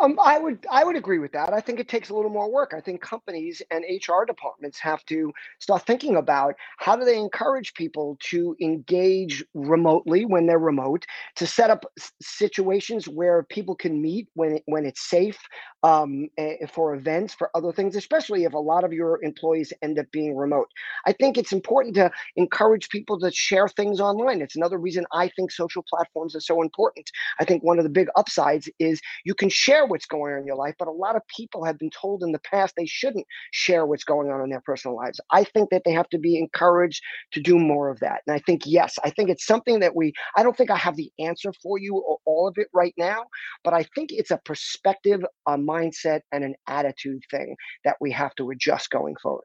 Um, 0.00 0.18
I 0.22 0.38
would 0.38 0.66
I 0.70 0.84
would 0.84 0.96
agree 0.96 1.18
with 1.18 1.32
that. 1.32 1.52
I 1.52 1.60
think 1.60 1.80
it 1.80 1.88
takes 1.88 2.10
a 2.10 2.14
little 2.14 2.30
more 2.30 2.50
work. 2.50 2.72
I 2.76 2.80
think 2.80 3.00
companies 3.00 3.62
and 3.70 3.84
HR 3.84 4.24
departments 4.26 4.78
have 4.80 5.04
to 5.06 5.32
start 5.58 5.86
thinking 5.86 6.16
about 6.16 6.54
how 6.78 6.96
do 6.96 7.04
they 7.04 7.18
encourage 7.18 7.72
people 7.74 8.18
to 8.30 8.56
engage 8.60 9.44
remotely 9.54 10.24
when 10.26 10.46
they're 10.46 10.58
remote, 10.58 11.06
to 11.36 11.46
set 11.46 11.70
up 11.70 11.84
situations 12.20 13.08
where 13.08 13.44
people 13.44 13.74
can 13.74 14.00
meet 14.02 14.28
when 14.34 14.58
when 14.66 14.84
it's 14.84 15.08
safe 15.08 15.38
um, 15.82 16.28
for 16.72 16.94
events, 16.94 17.34
for 17.34 17.50
other 17.54 17.72
things, 17.72 17.96
especially 17.96 18.44
if 18.44 18.52
a 18.52 18.58
lot 18.58 18.84
of 18.84 18.92
your 18.92 19.22
employees 19.22 19.72
end 19.82 19.98
up 19.98 20.06
being 20.12 20.36
remote. 20.36 20.68
I 21.06 21.12
think 21.12 21.38
it's 21.38 21.52
important 21.52 21.94
to 21.96 22.10
encourage 22.36 22.88
people 22.90 23.18
to 23.20 23.30
share 23.32 23.68
things 23.68 24.00
online. 24.00 24.42
It's 24.42 24.56
another 24.56 24.78
reason 24.78 25.06
I 25.12 25.28
think 25.28 25.50
social 25.52 25.84
platforms 25.88 26.34
are 26.36 26.40
so 26.40 26.60
important. 26.62 27.10
I 27.40 27.44
think 27.44 27.62
one 27.62 27.78
of 27.78 27.84
the 27.84 27.90
big 27.90 28.08
upsides 28.16 28.68
is 28.78 29.00
you 29.24 29.34
can 29.34 29.48
share 29.48 29.85
what's 29.86 30.06
going 30.06 30.34
on 30.34 30.40
in 30.40 30.46
your 30.46 30.56
life, 30.56 30.74
but 30.78 30.88
a 30.88 30.92
lot 30.92 31.16
of 31.16 31.22
people 31.34 31.64
have 31.64 31.78
been 31.78 31.90
told 31.90 32.22
in 32.22 32.32
the 32.32 32.38
past 32.40 32.74
they 32.76 32.86
shouldn't 32.86 33.26
share 33.52 33.86
what's 33.86 34.04
going 34.04 34.30
on 34.30 34.42
in 34.42 34.50
their 34.50 34.60
personal 34.60 34.96
lives. 34.96 35.20
I 35.30 35.44
think 35.44 35.70
that 35.70 35.82
they 35.84 35.92
have 35.92 36.08
to 36.10 36.18
be 36.18 36.38
encouraged 36.38 37.02
to 37.32 37.40
do 37.40 37.58
more 37.58 37.88
of 37.90 38.00
that. 38.00 38.22
And 38.26 38.34
I 38.34 38.38
think, 38.40 38.62
yes, 38.64 38.98
I 39.04 39.10
think 39.10 39.30
it's 39.30 39.46
something 39.46 39.80
that 39.80 39.96
we, 39.96 40.12
I 40.36 40.42
don't 40.42 40.56
think 40.56 40.70
I 40.70 40.76
have 40.76 40.96
the 40.96 41.10
answer 41.18 41.52
for 41.62 41.78
you 41.78 41.96
or 41.96 42.18
all 42.24 42.48
of 42.48 42.54
it 42.58 42.68
right 42.72 42.94
now, 42.96 43.24
but 43.64 43.74
I 43.74 43.84
think 43.94 44.10
it's 44.12 44.30
a 44.30 44.38
perspective, 44.44 45.24
a 45.46 45.56
mindset, 45.56 46.20
and 46.32 46.44
an 46.44 46.54
attitude 46.66 47.22
thing 47.30 47.56
that 47.84 47.96
we 48.00 48.12
have 48.12 48.34
to 48.36 48.50
adjust 48.50 48.90
going 48.90 49.16
forward. 49.22 49.44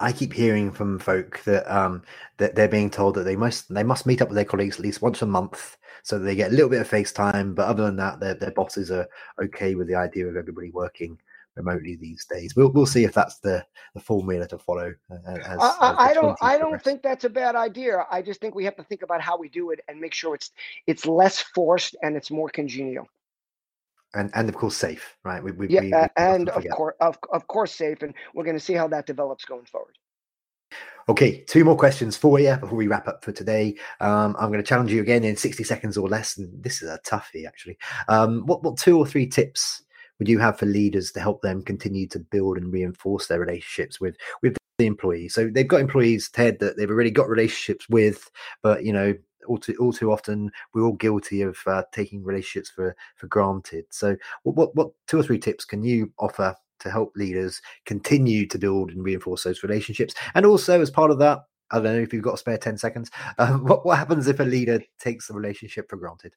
I 0.00 0.12
keep 0.12 0.32
hearing 0.32 0.72
from 0.72 0.98
folk 0.98 1.42
that 1.44 1.66
um, 1.74 2.02
that 2.36 2.54
they're 2.54 2.68
being 2.68 2.90
told 2.90 3.14
that 3.14 3.24
they 3.24 3.36
must 3.36 3.72
they 3.72 3.82
must 3.82 4.06
meet 4.06 4.20
up 4.20 4.28
with 4.28 4.36
their 4.36 4.44
colleagues 4.44 4.76
at 4.76 4.82
least 4.82 5.02
once 5.02 5.22
a 5.22 5.26
month, 5.26 5.76
so 6.02 6.18
they 6.18 6.34
get 6.34 6.50
a 6.50 6.54
little 6.54 6.68
bit 6.68 6.80
of 6.80 6.88
face 6.88 7.12
time. 7.12 7.54
But 7.54 7.68
other 7.68 7.84
than 7.84 7.96
that, 7.96 8.20
their 8.20 8.34
their 8.34 8.50
bosses 8.50 8.90
are 8.90 9.08
okay 9.42 9.74
with 9.74 9.88
the 9.88 9.94
idea 9.94 10.26
of 10.26 10.36
everybody 10.36 10.70
working 10.70 11.18
remotely 11.54 11.96
these 11.96 12.26
days. 12.26 12.54
We'll 12.54 12.70
we'll 12.70 12.86
see 12.86 13.04
if 13.04 13.14
that's 13.14 13.38
the 13.38 13.64
the 13.94 14.00
formula 14.00 14.46
to 14.48 14.58
follow. 14.58 14.94
Uh, 15.10 15.32
as, 15.32 15.58
I, 15.58 15.90
as 15.90 15.94
I 15.98 16.14
don't 16.14 16.38
I 16.42 16.58
don't 16.58 16.82
think 16.82 17.02
that's 17.02 17.24
a 17.24 17.30
bad 17.30 17.56
idea. 17.56 18.04
I 18.10 18.22
just 18.22 18.40
think 18.40 18.54
we 18.54 18.64
have 18.64 18.76
to 18.76 18.84
think 18.84 19.02
about 19.02 19.20
how 19.20 19.38
we 19.38 19.48
do 19.48 19.70
it 19.70 19.80
and 19.88 19.98
make 19.98 20.14
sure 20.14 20.34
it's 20.34 20.50
it's 20.86 21.06
less 21.06 21.40
forced 21.40 21.96
and 22.02 22.16
it's 22.16 22.30
more 22.30 22.50
congenial 22.50 23.08
and 24.16 24.30
and 24.34 24.48
of 24.48 24.54
course 24.54 24.76
safe, 24.76 25.16
right? 25.24 25.42
We, 25.42 25.52
we, 25.52 25.68
yeah, 25.68 25.80
we, 25.80 25.90
we 25.90 26.06
and 26.16 26.48
of 26.48 26.66
course, 26.70 26.94
of, 27.00 27.18
of 27.32 27.46
course, 27.46 27.72
safe, 27.72 28.02
and 28.02 28.14
we're 28.34 28.44
going 28.44 28.56
to 28.56 28.64
see 28.64 28.74
how 28.74 28.88
that 28.88 29.06
develops 29.06 29.44
going 29.44 29.66
forward. 29.66 29.96
Okay, 31.08 31.44
two 31.44 31.64
more 31.64 31.76
questions 31.76 32.16
for 32.16 32.40
you 32.40 32.56
before 32.56 32.76
we 32.76 32.88
wrap 32.88 33.06
up 33.06 33.24
for 33.24 33.30
today. 33.30 33.76
Um, 34.00 34.34
I'm 34.40 34.48
going 34.48 34.62
to 34.62 34.68
challenge 34.68 34.92
you 34.92 35.00
again 35.00 35.22
in 35.22 35.36
60 35.36 35.62
seconds 35.62 35.96
or 35.96 36.08
less, 36.08 36.36
and 36.36 36.50
this 36.62 36.82
is 36.82 36.88
a 36.88 36.98
toughie 37.06 37.46
actually. 37.46 37.78
Um, 38.08 38.42
what 38.46 38.64
what 38.64 38.76
two 38.76 38.98
or 38.98 39.06
three 39.06 39.26
tips 39.26 39.82
would 40.18 40.28
you 40.28 40.38
have 40.38 40.58
for 40.58 40.66
leaders 40.66 41.12
to 41.12 41.20
help 41.20 41.42
them 41.42 41.62
continue 41.62 42.08
to 42.08 42.18
build 42.18 42.56
and 42.56 42.72
reinforce 42.72 43.28
their 43.28 43.38
relationships 43.38 44.00
with 44.00 44.16
with 44.42 44.56
the 44.78 44.86
employees? 44.86 45.34
So 45.34 45.48
they've 45.48 45.68
got 45.68 45.80
employees, 45.80 46.28
Ted, 46.28 46.58
that 46.58 46.76
they've 46.76 46.90
already 46.90 47.12
got 47.12 47.28
relationships 47.28 47.88
with, 47.88 48.28
but 48.62 48.84
you 48.84 48.92
know 48.92 49.14
all 49.46 49.58
too 49.58 49.74
all 49.78 49.92
too 49.92 50.12
often 50.12 50.50
we're 50.72 50.82
all 50.82 50.92
guilty 50.92 51.42
of 51.42 51.58
uh, 51.66 51.82
taking 51.92 52.22
relationships 52.22 52.70
for 52.70 52.96
for 53.16 53.26
granted. 53.28 53.86
So, 53.90 54.16
what, 54.42 54.56
what 54.56 54.74
what 54.76 54.90
two 55.06 55.18
or 55.18 55.22
three 55.22 55.38
tips 55.38 55.64
can 55.64 55.82
you 55.82 56.12
offer 56.18 56.54
to 56.80 56.90
help 56.90 57.12
leaders 57.16 57.62
continue 57.84 58.46
to 58.46 58.58
build 58.58 58.90
and 58.90 59.02
reinforce 59.02 59.44
those 59.44 59.62
relationships? 59.62 60.14
And 60.34 60.46
also, 60.46 60.80
as 60.80 60.90
part 60.90 61.10
of 61.10 61.18
that, 61.20 61.40
I 61.70 61.76
don't 61.76 61.84
know 61.96 62.02
if 62.02 62.12
you've 62.12 62.22
got 62.22 62.34
a 62.34 62.38
spare 62.38 62.58
ten 62.58 62.78
seconds. 62.78 63.10
What 63.38 63.84
what 63.84 63.98
happens 63.98 64.28
if 64.28 64.40
a 64.40 64.44
leader 64.44 64.80
takes 65.00 65.28
the 65.28 65.34
relationship 65.34 65.88
for 65.88 65.96
granted? 65.96 66.34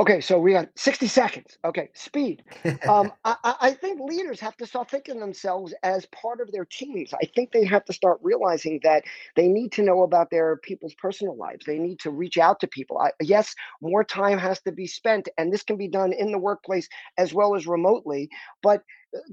Okay, 0.00 0.20
so 0.20 0.40
we 0.40 0.52
got 0.52 0.70
60 0.74 1.06
seconds. 1.06 1.56
Okay, 1.64 1.90
speed. 1.94 2.42
Um, 2.88 3.12
I, 3.24 3.36
I, 3.44 3.70
think 3.70 4.00
leaders 4.00 4.40
have 4.40 4.56
to 4.58 4.66
start 4.66 4.90
thinking 4.90 5.18
themselves 5.18 5.72
as 5.82 6.04
part 6.06 6.40
of 6.40 6.52
their 6.52 6.66
teams. 6.66 7.14
I 7.14 7.24
think 7.34 7.52
they 7.52 7.64
have 7.64 7.84
to 7.86 7.92
start 7.92 8.18
realizing 8.22 8.80
that 8.82 9.04
they 9.36 9.48
need 9.48 9.72
to 9.72 9.82
know 9.82 10.02
about 10.02 10.30
their 10.30 10.56
people's 10.58 10.94
personal 10.94 11.36
lives. 11.36 11.64
They 11.64 11.78
need 11.78 12.00
to 12.00 12.10
reach 12.10 12.36
out 12.36 12.60
to 12.60 12.66
people. 12.66 12.98
I, 12.98 13.12
yes, 13.22 13.54
more 13.80 14.04
time 14.04 14.38
has 14.38 14.60
to 14.62 14.72
be 14.72 14.86
spent, 14.86 15.28
and 15.38 15.52
this 15.52 15.62
can 15.62 15.76
be 15.76 15.88
done 15.88 16.12
in 16.12 16.30
the 16.30 16.38
workplace 16.38 16.88
as 17.16 17.32
well 17.32 17.54
as 17.54 17.66
remotely. 17.66 18.28
But 18.62 18.82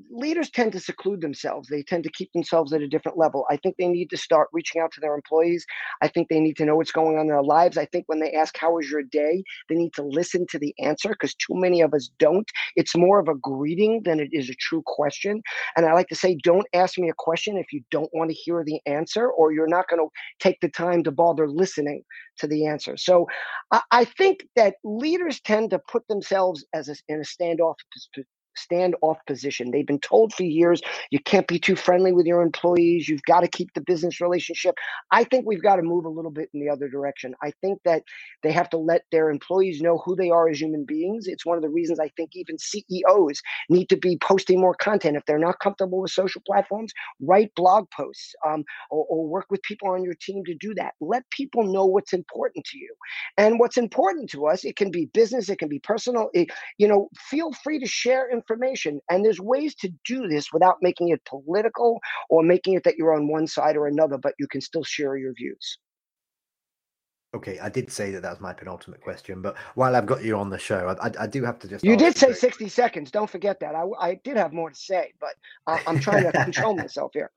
leaders 0.09 0.49
tend 0.49 0.71
to 0.73 0.79
seclude 0.79 1.21
themselves. 1.21 1.67
They 1.67 1.83
tend 1.83 2.03
to 2.03 2.11
keep 2.11 2.31
themselves 2.33 2.73
at 2.73 2.81
a 2.81 2.87
different 2.87 3.17
level. 3.17 3.45
I 3.49 3.57
think 3.57 3.75
they 3.77 3.87
need 3.87 4.09
to 4.11 4.17
start 4.17 4.49
reaching 4.53 4.81
out 4.81 4.91
to 4.93 5.01
their 5.01 5.15
employees. 5.15 5.65
I 6.01 6.07
think 6.07 6.29
they 6.29 6.39
need 6.39 6.57
to 6.57 6.65
know 6.65 6.75
what's 6.75 6.91
going 6.91 7.15
on 7.15 7.21
in 7.21 7.27
their 7.27 7.43
lives. 7.43 7.77
I 7.77 7.85
think 7.85 8.05
when 8.07 8.19
they 8.19 8.31
ask, 8.33 8.57
How 8.57 8.73
was 8.73 8.89
your 8.89 9.03
day? 9.03 9.43
they 9.69 9.75
need 9.75 9.93
to 9.93 10.03
listen 10.03 10.45
to 10.49 10.59
the 10.59 10.73
answer 10.79 11.09
because 11.09 11.33
too 11.35 11.55
many 11.55 11.81
of 11.81 11.93
us 11.93 12.09
don't. 12.19 12.49
It's 12.75 12.95
more 12.95 13.19
of 13.19 13.27
a 13.27 13.35
greeting 13.35 14.01
than 14.03 14.19
it 14.19 14.29
is 14.31 14.49
a 14.49 14.55
true 14.55 14.83
question. 14.85 15.41
And 15.75 15.85
I 15.85 15.93
like 15.93 16.07
to 16.09 16.15
say, 16.15 16.37
Don't 16.43 16.67
ask 16.73 16.97
me 16.97 17.09
a 17.09 17.15
question 17.17 17.57
if 17.57 17.71
you 17.71 17.81
don't 17.91 18.09
want 18.13 18.29
to 18.29 18.35
hear 18.35 18.63
the 18.63 18.79
answer 18.85 19.29
or 19.29 19.51
you're 19.51 19.67
not 19.67 19.87
going 19.89 20.01
to 20.01 20.09
take 20.39 20.59
the 20.61 20.69
time 20.69 21.03
to 21.03 21.11
bother 21.11 21.49
listening 21.49 22.03
to 22.37 22.47
the 22.47 22.65
answer. 22.65 22.97
So 22.97 23.27
I, 23.71 23.81
I 23.91 24.05
think 24.05 24.45
that 24.55 24.75
leaders 24.83 25.39
tend 25.41 25.71
to 25.71 25.79
put 25.79 26.07
themselves 26.07 26.65
as 26.73 26.89
a, 26.89 26.95
in 27.07 27.19
a 27.19 27.23
standoff 27.23 27.75
standoff 28.57 29.17
position. 29.27 29.71
They've 29.71 29.85
been 29.85 29.99
told 29.99 30.33
for 30.33 30.43
years 30.43 30.81
you 31.09 31.19
can't 31.19 31.47
be 31.47 31.59
too 31.59 31.75
friendly 31.75 32.13
with 32.13 32.25
your 32.25 32.41
employees. 32.41 33.07
You've 33.07 33.23
got 33.23 33.41
to 33.41 33.47
keep 33.47 33.73
the 33.73 33.81
business 33.81 34.21
relationship. 34.21 34.75
I 35.11 35.23
think 35.23 35.45
we've 35.45 35.61
got 35.61 35.77
to 35.77 35.83
move 35.83 36.05
a 36.05 36.09
little 36.09 36.31
bit 36.31 36.49
in 36.53 36.59
the 36.59 36.69
other 36.69 36.89
direction. 36.89 37.35
I 37.41 37.51
think 37.61 37.79
that 37.85 38.03
they 38.43 38.51
have 38.51 38.69
to 38.71 38.77
let 38.77 39.03
their 39.11 39.29
employees 39.29 39.81
know 39.81 40.01
who 40.05 40.15
they 40.15 40.29
are 40.29 40.49
as 40.49 40.59
human 40.59 40.85
beings. 40.85 41.27
It's 41.27 41.45
one 41.45 41.57
of 41.57 41.63
the 41.63 41.69
reasons 41.69 41.99
I 41.99 42.09
think 42.17 42.31
even 42.33 42.57
CEOs 42.57 43.41
need 43.69 43.89
to 43.89 43.97
be 43.97 44.17
posting 44.17 44.59
more 44.59 44.75
content. 44.75 45.17
If 45.17 45.25
they're 45.25 45.39
not 45.39 45.59
comfortable 45.59 46.01
with 46.01 46.11
social 46.11 46.41
platforms, 46.45 46.93
write 47.21 47.53
blog 47.55 47.89
posts 47.91 48.33
um, 48.45 48.63
or, 48.89 49.05
or 49.09 49.27
work 49.27 49.45
with 49.49 49.61
people 49.63 49.89
on 49.89 50.03
your 50.03 50.15
team 50.15 50.43
to 50.45 50.55
do 50.55 50.73
that. 50.75 50.93
Let 50.99 51.29
people 51.29 51.63
know 51.63 51.85
what's 51.85 52.13
important 52.13 52.65
to 52.65 52.77
you. 52.77 52.93
And 53.37 53.59
what's 53.59 53.77
important 53.77 54.29
to 54.31 54.47
us, 54.47 54.63
it 54.65 54.75
can 54.75 54.91
be 54.91 55.05
business, 55.05 55.49
it 55.49 55.59
can 55.59 55.69
be 55.69 55.79
personal. 55.79 56.29
It, 56.33 56.49
you 56.77 56.87
know, 56.87 57.09
feel 57.17 57.51
free 57.63 57.79
to 57.79 57.85
share 57.85 58.29
information 58.29 58.40
information. 58.41 58.99
And 59.09 59.23
there's 59.23 59.39
ways 59.39 59.75
to 59.75 59.89
do 60.05 60.27
this 60.27 60.47
without 60.51 60.77
making 60.81 61.09
it 61.09 61.21
political 61.25 61.99
or 62.29 62.43
making 62.43 62.73
it 62.73 62.83
that 62.83 62.95
you're 62.97 63.15
on 63.15 63.27
one 63.27 63.47
side 63.47 63.77
or 63.77 63.87
another, 63.87 64.17
but 64.17 64.33
you 64.39 64.47
can 64.47 64.61
still 64.61 64.83
share 64.83 65.15
your 65.17 65.33
views. 65.33 65.77
Okay, 67.33 67.59
I 67.59 67.69
did 67.69 67.89
say 67.89 68.11
that 68.11 68.23
that 68.23 68.29
was 68.29 68.41
my 68.41 68.51
penultimate 68.51 68.99
question, 68.99 69.41
but 69.41 69.55
while 69.75 69.95
I've 69.95 70.05
got 70.05 70.21
you 70.21 70.37
on 70.37 70.49
the 70.49 70.57
show, 70.57 70.93
I, 71.01 71.07
I, 71.07 71.11
I 71.21 71.27
do 71.27 71.43
have 71.45 71.59
to 71.59 71.67
just. 71.67 71.85
You 71.85 71.95
did 71.95 72.17
say 72.17 72.33
sixty 72.33 72.67
seconds. 72.67 73.09
Don't 73.09 73.29
forget 73.29 73.57
that. 73.61 73.73
I, 73.73 73.85
I 74.01 74.15
did 74.15 74.35
have 74.35 74.51
more 74.51 74.69
to 74.69 74.75
say, 74.75 75.13
but 75.17 75.35
uh, 75.65 75.79
I'm 75.87 75.97
trying 76.01 76.29
to 76.29 76.33
control 76.33 76.75
myself 76.75 77.11
here. 77.13 77.31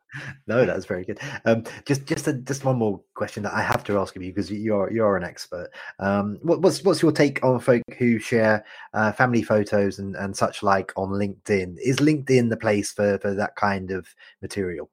No, 0.48 0.66
that's 0.66 0.84
very 0.84 1.04
good. 1.04 1.20
Um, 1.44 1.62
just 1.84 2.06
just 2.06 2.26
a, 2.26 2.32
just 2.32 2.64
one 2.64 2.76
more 2.76 3.00
question 3.14 3.44
that 3.44 3.54
I 3.54 3.62
have 3.62 3.84
to 3.84 3.98
ask 4.00 4.16
of 4.16 4.22
you 4.22 4.32
because 4.32 4.50
you're 4.50 4.90
you're 4.90 5.16
an 5.16 5.22
expert. 5.22 5.70
Um, 6.00 6.38
what, 6.42 6.60
what's 6.60 6.82
what's 6.82 7.00
your 7.00 7.12
take 7.12 7.44
on 7.44 7.60
folk 7.60 7.84
who 7.96 8.18
share 8.18 8.64
uh, 8.94 9.12
family 9.12 9.44
photos 9.44 10.00
and 10.00 10.16
and 10.16 10.36
such 10.36 10.64
like 10.64 10.92
on 10.96 11.10
LinkedIn? 11.10 11.76
Is 11.80 11.98
LinkedIn 11.98 12.50
the 12.50 12.56
place 12.56 12.90
for 12.90 13.18
for 13.18 13.32
that 13.34 13.54
kind 13.54 13.92
of 13.92 14.08
material? 14.42 14.90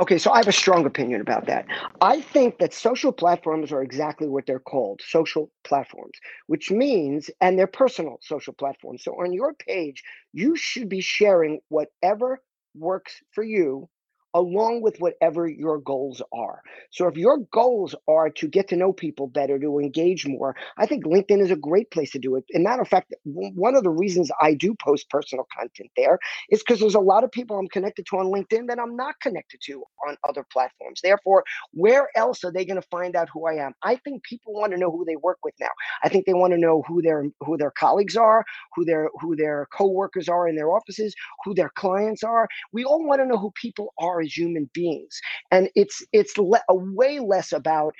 Okay, 0.00 0.16
so 0.16 0.30
I 0.32 0.38
have 0.38 0.48
a 0.48 0.52
strong 0.52 0.86
opinion 0.86 1.20
about 1.20 1.46
that. 1.46 1.66
I 2.00 2.22
think 2.22 2.58
that 2.58 2.72
social 2.72 3.12
platforms 3.12 3.70
are 3.70 3.82
exactly 3.82 4.28
what 4.28 4.46
they're 4.46 4.58
called 4.58 5.02
social 5.06 5.50
platforms, 5.62 6.18
which 6.46 6.70
means, 6.70 7.30
and 7.42 7.58
they're 7.58 7.66
personal 7.66 8.18
social 8.22 8.54
platforms. 8.54 9.04
So 9.04 9.12
on 9.12 9.34
your 9.34 9.52
page, 9.52 10.02
you 10.32 10.56
should 10.56 10.88
be 10.88 11.02
sharing 11.02 11.60
whatever 11.68 12.40
works 12.74 13.20
for 13.32 13.44
you 13.44 13.90
along 14.34 14.82
with 14.82 14.96
whatever 14.98 15.48
your 15.48 15.78
goals 15.78 16.22
are. 16.32 16.62
So 16.90 17.06
if 17.08 17.16
your 17.16 17.38
goals 17.52 17.94
are 18.08 18.30
to 18.30 18.48
get 18.48 18.68
to 18.68 18.76
know 18.76 18.92
people 18.92 19.26
better, 19.26 19.58
to 19.58 19.78
engage 19.78 20.26
more, 20.26 20.54
I 20.78 20.86
think 20.86 21.04
LinkedIn 21.04 21.40
is 21.40 21.50
a 21.50 21.56
great 21.56 21.90
place 21.90 22.10
to 22.12 22.18
do 22.18 22.36
it. 22.36 22.44
And 22.52 22.64
matter 22.64 22.82
of 22.82 22.88
fact, 22.88 23.14
one 23.24 23.74
of 23.74 23.82
the 23.82 23.90
reasons 23.90 24.30
I 24.40 24.54
do 24.54 24.74
post 24.82 25.08
personal 25.10 25.46
content 25.56 25.90
there 25.96 26.18
is 26.50 26.60
because 26.60 26.80
there's 26.80 26.94
a 26.94 27.00
lot 27.00 27.24
of 27.24 27.30
people 27.30 27.58
I'm 27.58 27.68
connected 27.68 28.06
to 28.06 28.16
on 28.16 28.26
LinkedIn 28.26 28.68
that 28.68 28.78
I'm 28.78 28.96
not 28.96 29.14
connected 29.20 29.60
to 29.64 29.82
on 30.06 30.16
other 30.28 30.44
platforms. 30.52 31.00
Therefore, 31.02 31.44
where 31.72 32.08
else 32.16 32.44
are 32.44 32.52
they 32.52 32.64
going 32.64 32.80
to 32.80 32.88
find 32.88 33.16
out 33.16 33.28
who 33.32 33.46
I 33.46 33.54
am? 33.54 33.72
I 33.82 33.96
think 33.96 34.22
people 34.24 34.54
want 34.54 34.72
to 34.72 34.78
know 34.78 34.90
who 34.90 35.04
they 35.04 35.16
work 35.16 35.38
with 35.44 35.54
now. 35.60 35.70
I 36.02 36.08
think 36.08 36.26
they 36.26 36.34
want 36.34 36.52
to 36.52 36.58
know 36.58 36.82
who 36.86 37.02
their 37.02 37.24
who 37.40 37.56
their 37.56 37.72
colleagues 37.72 38.16
are, 38.16 38.44
who 38.74 38.84
their 38.84 39.10
who 39.20 39.36
their 39.36 39.66
coworkers 39.76 40.28
are 40.28 40.48
in 40.48 40.56
their 40.56 40.70
offices, 40.70 41.14
who 41.44 41.54
their 41.54 41.70
clients 41.70 42.22
are. 42.22 42.48
We 42.72 42.84
all 42.84 43.04
want 43.04 43.20
to 43.20 43.26
know 43.26 43.38
who 43.38 43.52
people 43.60 43.94
are 43.98 44.19
as 44.20 44.36
human 44.36 44.70
beings. 44.74 45.20
And 45.50 45.70
it's 45.76 46.04
it's 46.12 46.38
le- 46.38 46.62
way 46.70 47.20
less 47.20 47.52
about 47.52 47.94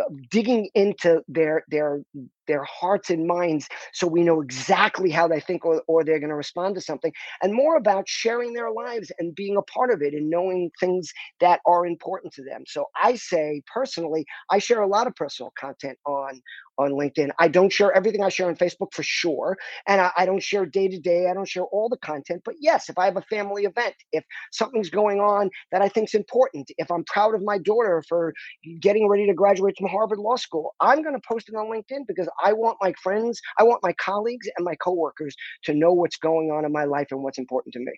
uh, 0.00 0.04
digging 0.30 0.70
into 0.74 1.22
their 1.28 1.64
their 1.68 2.00
their 2.46 2.64
hearts 2.64 3.10
and 3.10 3.26
minds 3.26 3.68
so 3.92 4.06
we 4.06 4.22
know 4.22 4.40
exactly 4.40 5.10
how 5.10 5.28
they 5.28 5.40
think 5.40 5.64
or, 5.64 5.82
or 5.88 6.04
they're 6.04 6.20
going 6.20 6.30
to 6.30 6.36
respond 6.36 6.74
to 6.74 6.80
something 6.80 7.12
and 7.42 7.54
more 7.54 7.76
about 7.76 8.08
sharing 8.08 8.52
their 8.52 8.70
lives 8.70 9.12
and 9.18 9.34
being 9.34 9.56
a 9.56 9.62
part 9.62 9.90
of 9.90 10.02
it 10.02 10.14
and 10.14 10.30
knowing 10.30 10.70
things 10.80 11.12
that 11.40 11.60
are 11.66 11.86
important 11.86 12.32
to 12.34 12.44
them. 12.44 12.64
So 12.66 12.86
i 13.02 13.14
say 13.16 13.62
personally 13.72 14.24
i 14.50 14.58
share 14.58 14.82
a 14.82 14.88
lot 14.88 15.06
of 15.06 15.14
personal 15.14 15.52
content 15.58 15.98
on 16.06 16.40
on 16.78 16.92
linkedin. 16.92 17.30
I 17.38 17.48
don't 17.48 17.72
share 17.72 17.92
everything 17.92 18.22
i 18.22 18.28
share 18.28 18.48
on 18.48 18.56
facebook 18.56 18.92
for 18.92 19.02
sure 19.02 19.56
and 19.86 20.00
I, 20.00 20.10
I 20.16 20.26
don't 20.26 20.42
share 20.42 20.66
day 20.66 20.88
to 20.88 20.98
day 20.98 21.28
i 21.28 21.34
don't 21.34 21.48
share 21.48 21.64
all 21.64 21.88
the 21.88 21.96
content 21.98 22.42
but 22.44 22.54
yes 22.60 22.88
if 22.88 22.98
i 22.98 23.04
have 23.06 23.16
a 23.16 23.22
family 23.22 23.64
event 23.64 23.94
if 24.12 24.24
something's 24.52 24.90
going 24.90 25.20
on 25.20 25.50
that 25.72 25.82
i 25.82 25.88
think 25.88 26.08
is 26.10 26.14
important 26.14 26.70
if 26.78 26.90
i'm 26.90 27.04
proud 27.04 27.34
of 27.34 27.42
my 27.42 27.58
daughter 27.58 28.02
for 28.08 28.34
getting 28.80 29.08
ready 29.08 29.26
to 29.26 29.34
graduate 29.34 29.74
from 29.78 29.88
harvard 29.88 30.18
law 30.18 30.36
school 30.36 30.74
i'm 30.80 31.02
going 31.02 31.14
to 31.14 31.22
post 31.28 31.48
it 31.48 31.54
on 31.54 31.66
linkedin 31.66 32.06
because 32.06 32.28
I 32.44 32.52
want 32.52 32.78
my 32.80 32.92
friends, 33.02 33.40
I 33.58 33.64
want 33.64 33.82
my 33.82 33.92
colleagues 33.94 34.48
and 34.56 34.64
my 34.64 34.74
coworkers 34.76 35.36
to 35.64 35.74
know 35.74 35.92
what's 35.92 36.16
going 36.16 36.50
on 36.50 36.64
in 36.64 36.72
my 36.72 36.84
life 36.84 37.08
and 37.10 37.22
what's 37.22 37.38
important 37.38 37.72
to 37.74 37.80
me. 37.80 37.92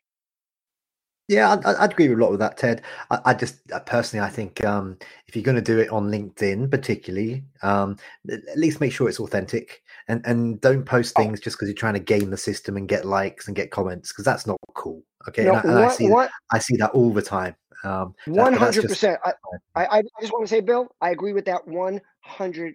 Yeah, 1.29 1.53
I'd, 1.53 1.65
I'd 1.67 1.93
agree 1.93 2.09
with 2.09 2.19
a 2.19 2.23
lot 2.23 2.31
with 2.31 2.41
that, 2.41 2.57
Ted. 2.57 2.81
I, 3.11 3.21
I 3.27 3.35
just 3.35 3.59
uh, 3.71 3.81
personally, 3.81 4.25
I 4.25 4.31
think 4.31 4.65
um, 4.65 4.97
if 5.27 5.37
you're 5.37 5.45
going 5.45 5.57
to 5.57 5.63
do 5.63 5.79
it 5.79 5.91
on 5.91 6.11
LinkedIn, 6.11 6.71
particularly, 6.71 7.45
um, 7.63 7.99
at 8.31 8.57
least 8.57 8.81
make 8.81 8.93
sure 8.93 9.11
it's 9.11 9.21
authentic 9.21 9.83
and 10.09 10.25
and 10.25 10.59
don't 10.63 10.85
post 10.85 11.13
oh. 11.17 11.23
things 11.23 11.39
just 11.39 11.57
because 11.57 11.69
you're 11.69 11.77
trying 11.77 11.95
to 11.95 12.01
game 12.01 12.31
the 12.31 12.39
system 12.39 12.79
and 12.79 12.89
get 12.89 13.05
likes 13.05 13.47
and 13.47 13.55
get 13.55 13.71
comments 13.71 14.11
because 14.11 14.25
that's 14.25 14.47
not 14.47 14.57
cool. 14.75 15.03
Okay, 15.29 15.45
no, 15.45 15.57
and, 15.57 15.59
I, 15.59 15.63
and 15.63 15.75
what, 15.75 15.85
I 15.85 15.95
see 15.95 16.09
what, 16.09 16.31
I 16.51 16.59
see 16.61 16.77
that 16.77 16.91
all 16.93 17.13
the 17.13 17.21
time. 17.21 17.55
Um, 17.85 18.15
one 18.27 18.53
hundred 18.53 18.89
percent. 18.89 19.21
I, 19.75 19.87
I 19.87 20.03
just 20.21 20.33
want 20.33 20.45
to 20.45 20.49
say, 20.49 20.61
Bill, 20.61 20.89
I 21.01 21.11
agree 21.11 21.33
with 21.33 21.45
that 21.45 21.67
100%. 21.67 22.75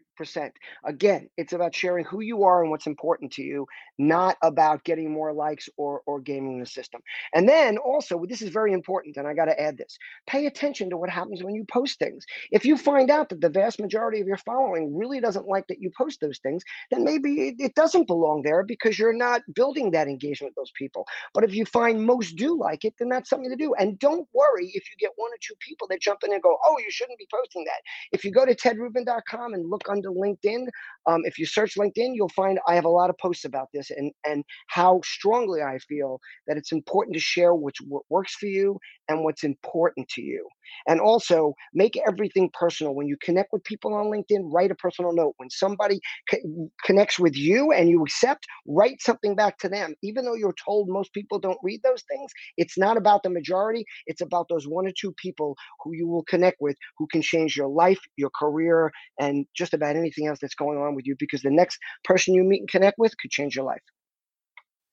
Again, 0.85 1.29
it's 1.37 1.53
about 1.53 1.75
sharing 1.75 2.05
who 2.05 2.21
you 2.21 2.43
are 2.43 2.61
and 2.61 2.71
what's 2.71 2.87
important 2.87 3.33
to 3.33 3.43
you, 3.43 3.67
not 3.97 4.37
about 4.41 4.83
getting 4.83 5.11
more 5.11 5.33
likes 5.33 5.67
or, 5.77 6.01
or 6.05 6.21
gaming 6.21 6.59
the 6.59 6.65
system. 6.65 7.01
And 7.33 7.47
then 7.47 7.77
also, 7.77 8.23
this 8.25 8.41
is 8.41 8.49
very 8.49 8.71
important, 8.73 9.17
and 9.17 9.27
I 9.27 9.33
got 9.33 9.45
to 9.45 9.59
add 9.59 9.77
this 9.77 9.97
pay 10.27 10.45
attention 10.45 10.89
to 10.89 10.97
what 10.97 11.09
happens 11.09 11.43
when 11.43 11.53
you 11.55 11.65
post 11.65 11.99
things. 11.99 12.25
If 12.51 12.63
you 12.65 12.77
find 12.77 13.09
out 13.09 13.29
that 13.29 13.41
the 13.41 13.49
vast 13.49 13.79
majority 13.79 14.21
of 14.21 14.27
your 14.27 14.37
following 14.37 14.95
really 14.95 15.19
doesn't 15.19 15.47
like 15.47 15.67
that 15.67 15.81
you 15.81 15.91
post 15.97 16.21
those 16.21 16.39
things, 16.39 16.63
then 16.91 17.03
maybe 17.03 17.49
it, 17.49 17.55
it 17.59 17.75
doesn't 17.75 18.07
belong 18.07 18.41
there 18.43 18.63
because 18.63 18.97
you're 18.97 19.13
not 19.13 19.41
building 19.53 19.91
that 19.91 20.07
engagement 20.07 20.51
with 20.51 20.55
those 20.55 20.71
people. 20.75 21.05
But 21.33 21.43
if 21.43 21.53
you 21.53 21.65
find 21.65 22.05
most 22.05 22.35
do 22.37 22.57
like 22.57 22.85
it, 22.85 22.93
then 22.97 23.09
that's 23.09 23.29
something 23.29 23.49
to 23.49 23.55
do. 23.55 23.73
And 23.75 23.99
don't 23.99 24.27
worry 24.33 24.71
if 24.73 24.83
you 24.93 25.07
get 25.07 25.11
one 25.17 25.31
or 25.31 25.37
two 25.41 25.55
people 25.59 25.87
that 25.89 26.01
jump 26.01 26.19
in 26.25 26.33
and 26.33 26.41
go, 26.41 26.57
oh, 26.65 26.77
you 26.79 26.89
shouldn't 26.89 27.19
be 27.19 27.27
posting 27.33 27.63
that. 27.65 27.81
If 28.11 28.23
you 28.23 28.31
go 28.31 28.45
to 28.45 28.55
tedrubin.com 28.55 29.53
and 29.53 29.69
look 29.69 29.83
under 29.89 30.09
LinkedIn, 30.09 30.67
um, 31.07 31.21
if 31.25 31.37
you 31.37 31.45
search 31.45 31.75
LinkedIn, 31.75 32.11
you'll 32.13 32.29
find 32.29 32.59
I 32.67 32.75
have 32.75 32.85
a 32.85 32.89
lot 32.89 33.09
of 33.09 33.17
posts 33.17 33.45
about 33.45 33.67
this 33.73 33.89
and, 33.91 34.11
and 34.25 34.43
how 34.67 35.01
strongly 35.03 35.61
I 35.61 35.79
feel 35.79 36.19
that 36.47 36.57
it's 36.57 36.71
important 36.71 37.15
to 37.15 37.19
share 37.19 37.53
what's, 37.53 37.81
what 37.81 38.03
works 38.09 38.35
for 38.35 38.47
you 38.47 38.79
and 39.09 39.23
what's 39.23 39.43
important 39.43 40.07
to 40.09 40.21
you. 40.21 40.47
And 40.87 40.99
also 40.99 41.53
make 41.73 41.97
everything 42.07 42.49
personal. 42.53 42.95
When 42.95 43.07
you 43.07 43.17
connect 43.21 43.49
with 43.51 43.63
people 43.63 43.93
on 43.93 44.05
LinkedIn, 44.05 44.49
write 44.51 44.71
a 44.71 44.75
personal 44.75 45.13
note. 45.13 45.33
When 45.37 45.49
somebody 45.49 45.99
co- 46.29 46.69
connects 46.85 47.19
with 47.19 47.35
you 47.35 47.71
and 47.71 47.89
you 47.89 48.03
accept, 48.03 48.45
write 48.67 49.01
something 49.01 49.35
back 49.35 49.57
to 49.59 49.69
them. 49.69 49.93
Even 50.03 50.25
though 50.25 50.35
you're 50.35 50.55
told 50.65 50.89
most 50.89 51.13
people 51.13 51.39
don't 51.39 51.57
read 51.63 51.81
those 51.83 52.03
things, 52.09 52.31
it's 52.57 52.77
not 52.77 52.97
about 52.97 53.23
the 53.23 53.29
majority. 53.29 53.85
It's 54.07 54.21
about 54.21 54.47
those 54.49 54.67
one 54.83 54.89
or 54.89 54.93
two 54.99 55.13
people 55.13 55.55
who 55.83 55.93
you 55.93 56.07
will 56.07 56.23
connect 56.23 56.57
with 56.59 56.75
who 56.97 57.07
can 57.07 57.21
change 57.21 57.55
your 57.55 57.67
life, 57.67 57.99
your 58.17 58.29
career, 58.37 58.91
and 59.19 59.45
just 59.55 59.73
about 59.73 59.95
anything 59.95 60.27
else 60.27 60.39
that's 60.41 60.55
going 60.55 60.77
on 60.77 60.95
with 60.95 61.05
you 61.05 61.15
because 61.17 61.41
the 61.41 61.49
next 61.49 61.77
person 62.03 62.33
you 62.33 62.43
meet 62.43 62.59
and 62.59 62.69
connect 62.69 62.97
with 62.97 63.17
could 63.17 63.31
change 63.31 63.55
your 63.55 63.65
life. 63.65 63.81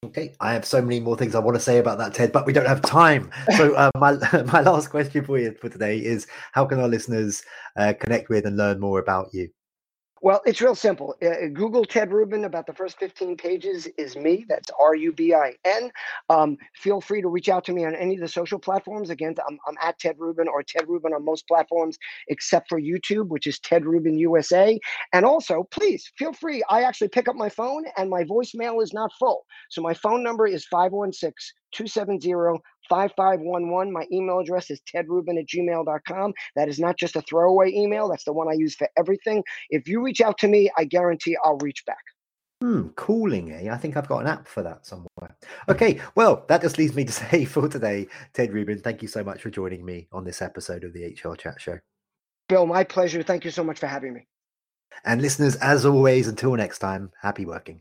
Okay, 0.03 0.35
I 0.41 0.55
have 0.55 0.65
so 0.65 0.81
many 0.81 0.99
more 0.99 1.17
things 1.17 1.35
I 1.35 1.41
want 1.41 1.57
to 1.57 1.63
say 1.63 1.77
about 1.77 1.99
that, 1.99 2.15
Ted, 2.15 2.33
but 2.33 2.47
we 2.47 2.55
don't 2.55 2.67
have 2.67 2.81
time. 2.81 3.31
So, 3.57 3.75
uh, 3.75 3.91
my 3.99 4.13
my 4.53 4.63
last 4.63 4.89
question 4.89 5.25
for 5.25 5.39
you 5.39 5.55
for 5.61 5.69
today 5.69 5.99
is: 5.99 6.27
How 6.53 6.65
can 6.65 6.81
our 6.81 6.89
listeners 6.89 7.43
uh, 7.77 7.93
connect 8.01 8.31
with 8.31 8.47
and 8.47 8.57
learn 8.57 8.81
more 8.81 8.99
about 8.99 9.29
you? 9.35 9.51
Well, 10.23 10.43
it's 10.45 10.61
real 10.61 10.75
simple. 10.75 11.15
Uh, 11.23 11.47
Google 11.53 11.85
Ted 11.85 12.13
Rubin. 12.13 12.45
About 12.45 12.67
the 12.67 12.75
first 12.75 12.99
15 12.99 13.37
pages 13.37 13.87
is 13.97 14.17
me. 14.17 14.45
That's 14.49 14.71
R 14.79 14.95
U 14.95 15.13
B 15.13 15.33
I 15.33 15.55
N. 15.65 15.91
Um, 16.29 16.59
feel 16.75 17.01
free 17.01 17.23
to 17.23 17.29
reach 17.29 17.49
out 17.49 17.65
to 17.65 17.73
me 17.73 17.87
on 17.87 17.95
any 17.95 18.15
of 18.17 18.21
the 18.21 18.29
social 18.29 18.59
platforms. 18.59 19.09
Again, 19.09 19.35
I'm, 19.49 19.59
I'm 19.67 19.77
at 19.83 19.99
Ted 19.99 20.17
Rubin 20.19 20.47
or 20.47 20.63
Ted 20.63 20.89
Rubin 20.89 21.15
on 21.15 21.25
most 21.25 21.49
platforms 21.49 21.97
except 22.29 22.69
for 22.69 22.81
YouTube, 22.81 23.29
which 23.29 23.47
is 23.47 23.59
Ted 23.61 23.87
Rubin 23.87 24.19
USA. 24.19 24.79
And 25.15 25.25
also, 25.25 25.67
please 25.71 26.11
feel 26.19 26.35
free. 26.35 26.63
I 26.69 26.83
actually 26.83 27.09
pick 27.09 27.29
up 27.29 27.37
my 27.37 27.49
phone 27.49 27.85
and 27.97 28.11
my 28.11 28.25
voicemail 28.25 28.83
is 28.83 28.93
not 28.93 29.13
full. 29.19 29.47
So 29.71 29.81
my 29.81 29.95
phone 29.95 30.23
number 30.23 30.47
is 30.47 30.67
516 30.67 31.55
270 31.73 32.35
5511. 32.91 33.93
My 33.93 34.07
email 34.13 34.41
address 34.41 34.71
is 34.71 34.81
tedrubin 34.93 35.39
at 35.39 35.47
gmail.com. 35.47 36.35
That 36.57 36.69
is 36.69 36.79
not 36.79 36.99
just 36.99 37.17
a 37.17 37.23
throwaway 37.23 37.73
email, 37.73 38.09
that's 38.09 38.25
the 38.25 38.33
one 38.33 38.49
I 38.49 38.55
use 38.55 38.75
for 38.75 38.89
everything. 38.99 39.43
If 39.71 39.89
you 39.89 40.03
reach 40.03 40.21
out 40.21 40.37
to 40.39 40.49
me, 40.49 40.71
I 40.77 40.85
guarantee 40.85 41.37
I'll 41.45 41.59
reach 41.59 41.85
back. 41.87 42.03
Hmm, 42.61 42.89
calling, 42.89 43.53
eh? 43.53 43.73
I 43.73 43.79
think 43.79 43.97
I've 43.97 44.09
got 44.09 44.19
an 44.19 44.27
app 44.27 44.47
for 44.47 44.63
that 44.63 44.85
somewhere. 44.85 45.37
Okay, 45.71 45.99
well, 46.15 46.45
that 46.49 46.61
just 46.61 46.77
leaves 46.77 46.95
me 46.95 47.05
to 47.05 47.13
say 47.31 47.47
for 47.47 47.69
today, 47.69 48.07
Ted 48.35 48.53
Rubin, 48.53 48.81
thank 48.81 49.01
you 49.01 49.09
so 49.09 49.25
much 49.25 49.41
for 49.41 49.49
joining 49.49 49.85
me 49.85 50.09
on 50.13 50.25
this 50.25 50.43
episode 50.43 50.85
of 50.85 50.93
the 50.93 51.07
HR 51.07 51.35
Chat 51.37 51.59
Show. 51.59 51.79
Bill, 52.49 52.67
my 52.67 52.85
pleasure. 52.85 53.23
Thank 53.23 53.45
you 53.45 53.51
so 53.51 53.65
much 53.65 53.79
for 53.79 53.87
having 53.87 54.13
me. 54.13 54.27
And 55.05 55.23
listeners, 55.23 55.57
as 55.57 55.87
always, 55.87 56.29
until 56.29 56.55
next 56.57 56.81
time, 56.81 57.13
happy 57.23 57.47
working. 57.47 57.81